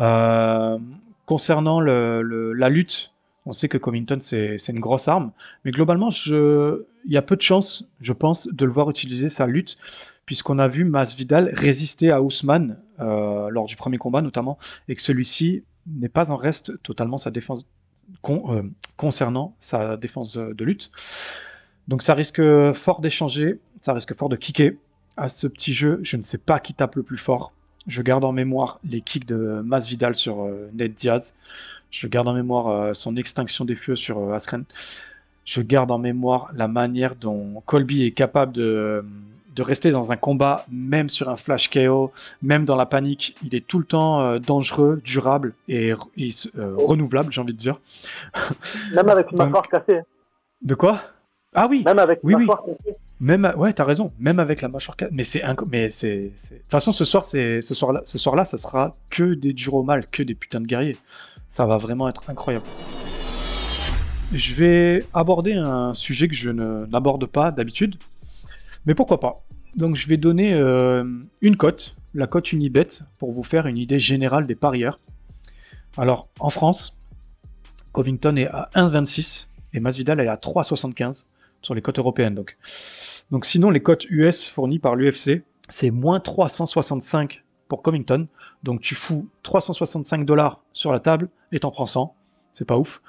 [0.00, 0.78] Euh,
[1.26, 3.12] concernant la lutte,
[3.44, 5.32] on sait que Covington c'est une grosse arme,
[5.64, 9.30] mais globalement, je- il y a peu de chances, je pense, de le voir utiliser
[9.30, 9.78] sa lutte,
[10.26, 15.00] puisqu'on a vu Masvidal résister à Ousmane euh, lors du premier combat notamment, et que
[15.00, 17.64] celui-ci n'est pas en reste totalement sa défense
[18.28, 18.62] euh,
[18.98, 20.90] concernant sa défense de lutte.
[21.88, 22.42] Donc ça risque
[22.74, 24.76] fort d'échanger, ça risque fort de kicker
[25.16, 26.00] à ce petit jeu.
[26.02, 27.52] Je ne sais pas qui tape le plus fort.
[27.86, 31.32] Je garde en mémoire les kicks de Masvidal sur euh, Ned Diaz.
[31.90, 34.66] Je garde en mémoire son extinction des feux sur Askren.
[35.48, 39.02] Je garde en mémoire la manière dont Colby est capable de,
[39.56, 43.34] de rester dans un combat, même sur un flash KO, même dans la panique.
[43.42, 47.58] Il est tout le temps euh, dangereux, durable et, et, euh, renouvelable, j'ai envie de
[47.58, 47.80] dire.
[48.94, 50.00] Même avec une mâchoire cassée.
[50.60, 51.00] De quoi?
[51.54, 52.40] Ah oui, Même avec une Oui, oui.
[52.44, 52.98] mâchoire cassée.
[53.18, 54.10] Même, à- ouais, t'as raison.
[54.18, 55.12] Même avec la mâchoire 4.
[55.14, 55.42] Mais c'est,
[55.72, 59.54] mais de toute façon, ce soir, c'est, ce soir-là, ce soir-là, ça sera que des
[59.54, 60.96] durs au mal, que des putains de guerriers.
[61.48, 62.66] Ça va vraiment être incroyable.
[64.32, 67.96] Je vais aborder un sujet que je n'aborde pas d'habitude,
[68.86, 69.36] mais pourquoi pas.
[69.76, 71.04] Donc, je vais donner euh,
[71.40, 74.98] une cote, la cote Unibet, pour vous faire une idée générale des parieurs.
[75.96, 76.94] Alors, en France,
[77.92, 81.24] Covington est à 1,26 et Masvidal est à 3,75
[81.62, 82.34] sur les cotes européennes.
[82.34, 82.58] Donc,
[83.30, 88.26] donc sinon, les cotes US fournies par l'UFC, c'est moins 365 pour Covington.
[88.62, 92.14] Donc tu fous 365 dollars sur la table et t'en prends 100.
[92.58, 93.00] C'est pas ouf.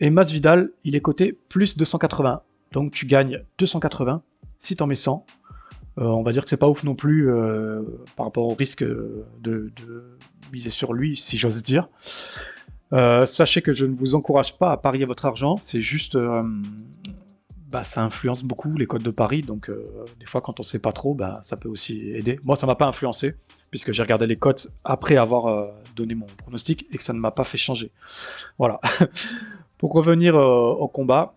[0.00, 2.42] Et Masvidal, il est coté plus 280.
[2.72, 4.20] Donc tu gagnes 280
[4.58, 5.24] si t'en mets 100.
[5.96, 7.80] Euh, on va dire que c'est pas ouf non plus euh,
[8.14, 9.72] par rapport au risque euh, de,
[10.52, 11.88] miser sur lui, si j'ose dire.
[12.92, 16.18] Sachez que je ne vous encourage pas à parier votre argent, c'est juste
[17.70, 19.84] bah, ça influence beaucoup les codes de Paris, donc euh,
[20.18, 22.40] des fois quand on sait pas trop, bah, ça peut aussi aider.
[22.44, 23.34] Moi, ça m'a pas influencé,
[23.70, 25.64] puisque j'ai regardé les cotes après avoir euh,
[25.94, 27.92] donné mon pronostic et que ça ne m'a pas fait changer.
[28.58, 28.80] Voilà.
[29.78, 31.34] Pour revenir euh, au combat,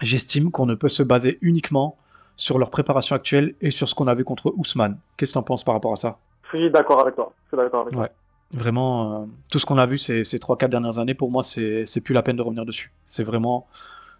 [0.00, 1.96] j'estime qu'on ne peut se baser uniquement
[2.36, 4.98] sur leur préparation actuelle et sur ce qu'on a vu contre Ousmane.
[5.16, 6.18] Qu'est-ce que tu en penses par rapport à ça?
[6.52, 7.32] Je suis d'accord avec toi.
[7.44, 8.02] Je suis d'accord avec toi.
[8.02, 8.10] Ouais.
[8.52, 12.00] Vraiment, tout ce qu'on a vu ces, ces 3-4 dernières années, pour moi, c'est c'est
[12.00, 12.92] plus la peine de revenir dessus.
[13.06, 13.66] C'est vraiment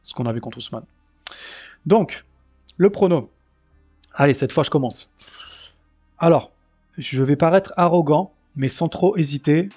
[0.03, 0.85] ce qu'on a vu contre Ousmane.
[1.87, 2.25] Donc,
[2.77, 3.31] le prono.
[4.15, 5.11] Allez, cette fois, je commence.
[6.19, 6.53] Alors,
[6.99, 9.69] je vais paraître arrogant, mais sans trop hésiter.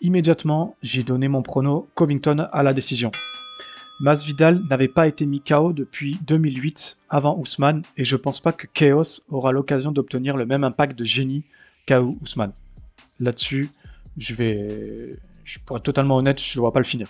[0.00, 3.10] Immédiatement, j'ai donné mon prono Covington à la décision.
[4.00, 8.66] Masvidal n'avait pas été mis KO depuis 2008 avant Ousmane et je pense pas que
[8.66, 11.44] Chaos aura l'occasion d'obtenir le même impact de génie
[11.84, 12.54] qu'a Ousmane.
[13.20, 13.68] Là-dessus,
[14.16, 15.10] je vais,
[15.66, 17.08] pour être totalement honnête, je ne vois pas le finir,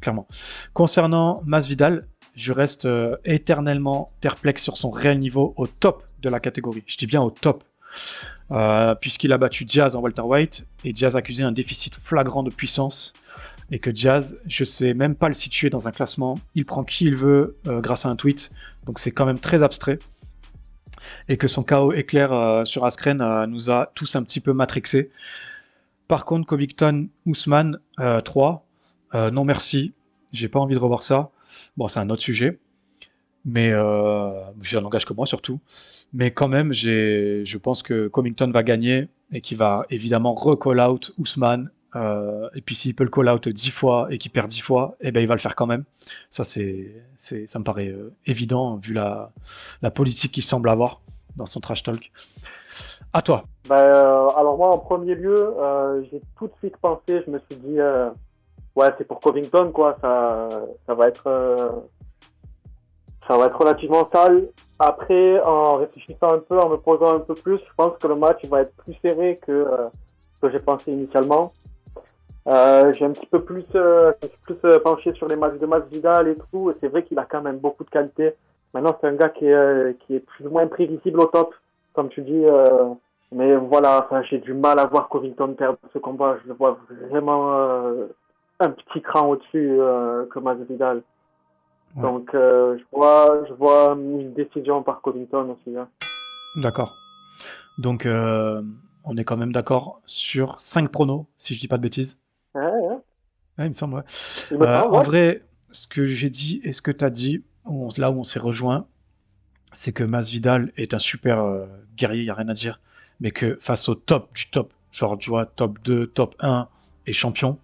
[0.00, 0.28] clairement.
[0.74, 2.04] Concernant Masvidal,
[2.38, 6.84] je reste euh, éternellement perplexe sur son réel niveau au top de la catégorie.
[6.86, 7.64] Je dis bien au top.
[8.52, 13.12] Euh, puisqu'il a battu Diaz en welterweight et Diaz accusé un déficit flagrant de puissance
[13.70, 16.36] et que Diaz, je sais même pas le situer dans un classement.
[16.54, 18.50] Il prend qui il veut euh, grâce à un tweet,
[18.86, 19.98] donc c'est quand même très abstrait.
[21.28, 25.10] Et que son chaos éclair sur Askren nous a tous un petit peu matrixés.
[26.06, 27.78] Par contre, Covington, Ousmane,
[28.24, 28.66] 3.
[29.14, 29.94] non merci,
[30.32, 31.30] j'ai pas envie de revoir ça.
[31.76, 32.58] Bon, c'est un autre sujet.
[33.44, 35.60] Mais ça n'engage que moi surtout.
[36.12, 41.12] Mais quand même, je pense que Covington va gagner et qu'il va évidemment recall out
[41.18, 44.60] Ousmane euh, et puis s'il peut le call out 10 fois et qu'il perd 10
[44.60, 45.84] fois, eh ben, il va le faire quand même.
[46.30, 49.32] Ça, c'est, ça me paraît euh, évident vu la,
[49.82, 51.00] la politique qu'il semble avoir
[51.36, 52.12] dans son trash talk.
[53.12, 53.44] À toi.
[53.70, 55.54] Euh, alors moi, en premier lieu,
[56.10, 57.78] j'ai tout de suite pensé, je me suis dit,
[58.78, 59.96] ouais, c'est pour Covington, quoi.
[60.00, 60.48] Ça,
[60.86, 61.82] ça va être,
[63.26, 64.48] ça va être relativement sale.
[64.78, 68.14] Après, en réfléchissant un peu, en me posant un peu plus, je pense que le
[68.14, 69.66] match va être plus serré que
[70.40, 71.52] que j'ai pensé initialement.
[72.48, 74.12] Euh, j'ai un petit peu plus, euh,
[74.44, 76.70] plus euh, penché sur les matchs de Masvidal et tout.
[76.70, 78.34] Et c'est vrai qu'il a quand même beaucoup de qualité.
[78.72, 81.54] Maintenant, c'est un gars qui est, qui est plus ou moins prévisible au top,
[81.94, 82.44] comme tu dis.
[83.32, 86.36] mais voilà, j'ai du mal à voir Covington perdre ce combat.
[86.42, 86.78] Je le vois
[87.10, 87.90] vraiment
[88.60, 89.78] un petit cran au-dessus
[90.30, 91.02] que Masvidal.
[91.96, 95.76] Donc, je vois, je vois une décision par Covington aussi.
[95.76, 95.88] Hein.
[96.56, 96.96] D'accord.
[97.78, 102.18] Donc, on est quand même d'accord sur 5 pronos, si je dis pas de bêtises.
[103.58, 104.04] Ouais, il me semble,
[104.52, 105.42] euh, En vrai,
[105.72, 107.42] ce que j'ai dit et ce que tu as dit,
[107.96, 108.86] là où on s'est rejoint,
[109.72, 112.80] c'est que Masvidal est un super euh, guerrier, il n'y a rien à dire,
[113.20, 116.68] mais que face au top du top, genre tu vois, top 2, top 1
[117.06, 117.58] et champion,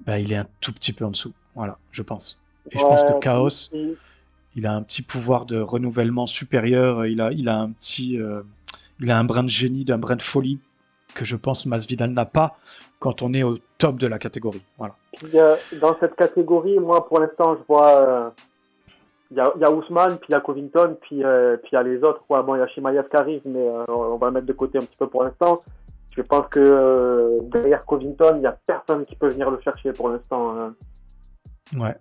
[0.00, 1.32] bah, il est un tout petit peu en dessous.
[1.54, 2.38] Voilà, je pense.
[2.70, 3.70] Et je pense que Chaos,
[4.56, 8.20] il a un petit pouvoir de renouvellement supérieur, il a, il a un petit.
[8.20, 8.42] Euh,
[9.00, 10.60] il a un brin de génie, d'un brin de folie
[11.14, 12.56] que je pense Masvidal n'a pas
[12.98, 14.62] quand on est au top de la catégorie.
[14.78, 14.94] Voilà.
[15.80, 17.96] Dans cette catégorie, moi, pour l'instant, je vois.
[17.96, 18.30] Euh,
[19.30, 21.74] il y, a, y, a, Ousmane, puis il y a Covington, puis euh, puis il
[21.74, 22.22] y a les autres.
[22.28, 24.78] Bon, il y a Shimaev qui arrive, mais euh, on va le mettre de côté
[24.78, 25.60] un petit peu pour l'instant.
[26.16, 30.08] Je pense que derrière Covington, il n'y a personne qui peut venir le chercher pour
[30.08, 30.56] l'instant.
[30.58, 30.74] Hein.
[31.76, 31.96] Ouais.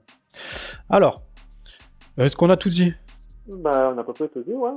[0.89, 1.23] Alors,
[2.17, 2.93] est-ce qu'on a tout dit?
[3.47, 4.71] Bah, On a pas peu tout dit, ouais.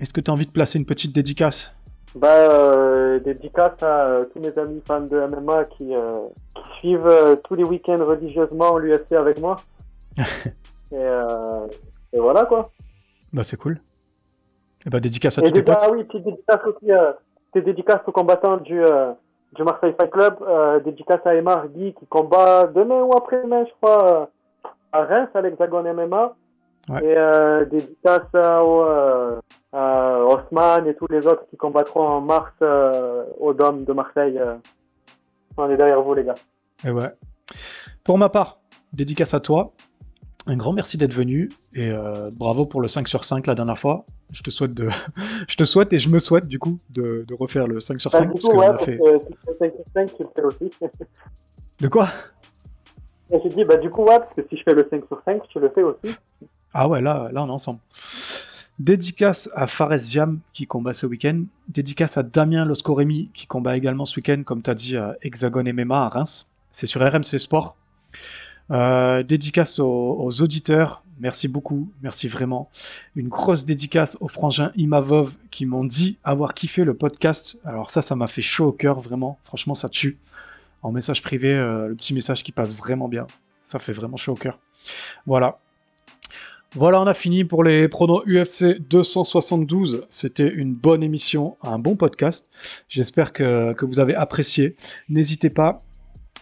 [0.00, 1.72] Est-ce que tu as envie de placer une petite dédicace?
[2.14, 6.14] Bah, euh, dédicace à euh, tous mes amis fans de MMA qui, euh,
[6.78, 9.56] suivent euh, tous les week-ends religieusement l'UFC avec moi.
[10.92, 11.06] et,
[12.12, 12.70] et, voilà quoi.
[13.32, 13.80] Bah c'est cool.
[14.86, 15.78] Et bah dédicace à tous tes potes.
[15.80, 16.86] Ah oui, petite dédicace aussi,
[17.62, 18.82] dédicace aux combattants du,
[19.54, 20.36] du Marseille Fight Club,
[20.84, 24.28] dédicace à Emar Guy qui combat demain ou après-demain je crois
[24.92, 26.34] à Reims à l'Hexagone MMA.
[27.02, 29.40] Et euh, dédicace euh,
[29.72, 34.38] à Osman et tous les autres qui combattront en mars euh, au Dôme de Marseille.
[34.38, 34.56] Euh.
[35.58, 36.36] On est derrière vous, les gars.
[36.86, 37.12] Et ouais.
[38.04, 38.60] Pour ma part,
[38.94, 39.72] dédicace à toi.
[40.46, 43.78] Un grand merci d'être venu et euh, bravo pour le 5 sur 5 la dernière
[43.78, 44.06] fois.
[44.32, 44.88] Je te souhaite de,
[45.48, 48.12] je te souhaite et je me souhaite du coup de, de refaire le 5 sur
[48.12, 48.98] 5 bah, parce coup, ouais, fait...
[48.98, 50.72] que si tu fais 5 sur 5, tu le fais aussi.
[51.80, 52.10] de quoi?
[53.30, 55.42] J'ai dit bah du coup ouais parce que si je fais le 5 sur 5,
[55.48, 56.14] tu le fais aussi.
[56.72, 57.80] Ah ouais, là, là on est ensemble.
[58.78, 61.42] Dédicace à Fares Jam qui combat ce week-end.
[61.68, 65.72] Dédicace à Damien Loscoremi qui combat également ce week-end, comme tu as dit, à Hexagone
[65.72, 66.48] MMA à Reims.
[66.70, 67.74] C'est sur RMC Sport.
[68.70, 71.02] Euh, dédicace aux, auditeurs.
[71.20, 71.90] Merci beaucoup.
[72.02, 72.70] Merci vraiment.
[73.16, 77.56] Une grosse dédicace aux frangins Imavov qui m'ont dit avoir kiffé le podcast.
[77.64, 79.38] Alors ça, ça m'a fait chaud au cœur, vraiment.
[79.44, 80.18] Franchement, ça tue.
[80.82, 83.26] En message privé, euh, le petit message qui passe vraiment bien.
[83.64, 84.58] Ça fait vraiment chaud au cœur.
[85.26, 85.58] Voilà.
[86.74, 90.06] Voilà, on a fini pour les pronos UFC 272.
[90.10, 92.48] C'était une bonne émission, un bon podcast.
[92.90, 94.76] J'espère que, vous avez apprécié.
[95.08, 95.78] N'hésitez pas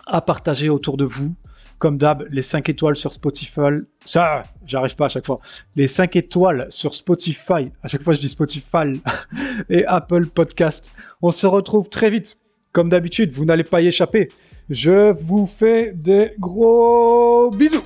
[0.05, 1.33] à partager autour de vous.
[1.79, 3.79] Comme d'hab, les 5 étoiles sur Spotify.
[4.05, 5.39] Ça, j'arrive pas à chaque fois.
[5.75, 7.71] Les 5 étoiles sur Spotify.
[7.83, 9.01] À chaque fois, je dis Spotify
[9.69, 10.91] et Apple Podcast.
[11.21, 12.37] On se retrouve très vite.
[12.73, 14.29] Comme d'habitude, vous n'allez pas y échapper.
[14.71, 17.83] Je vous fais des gros bisous.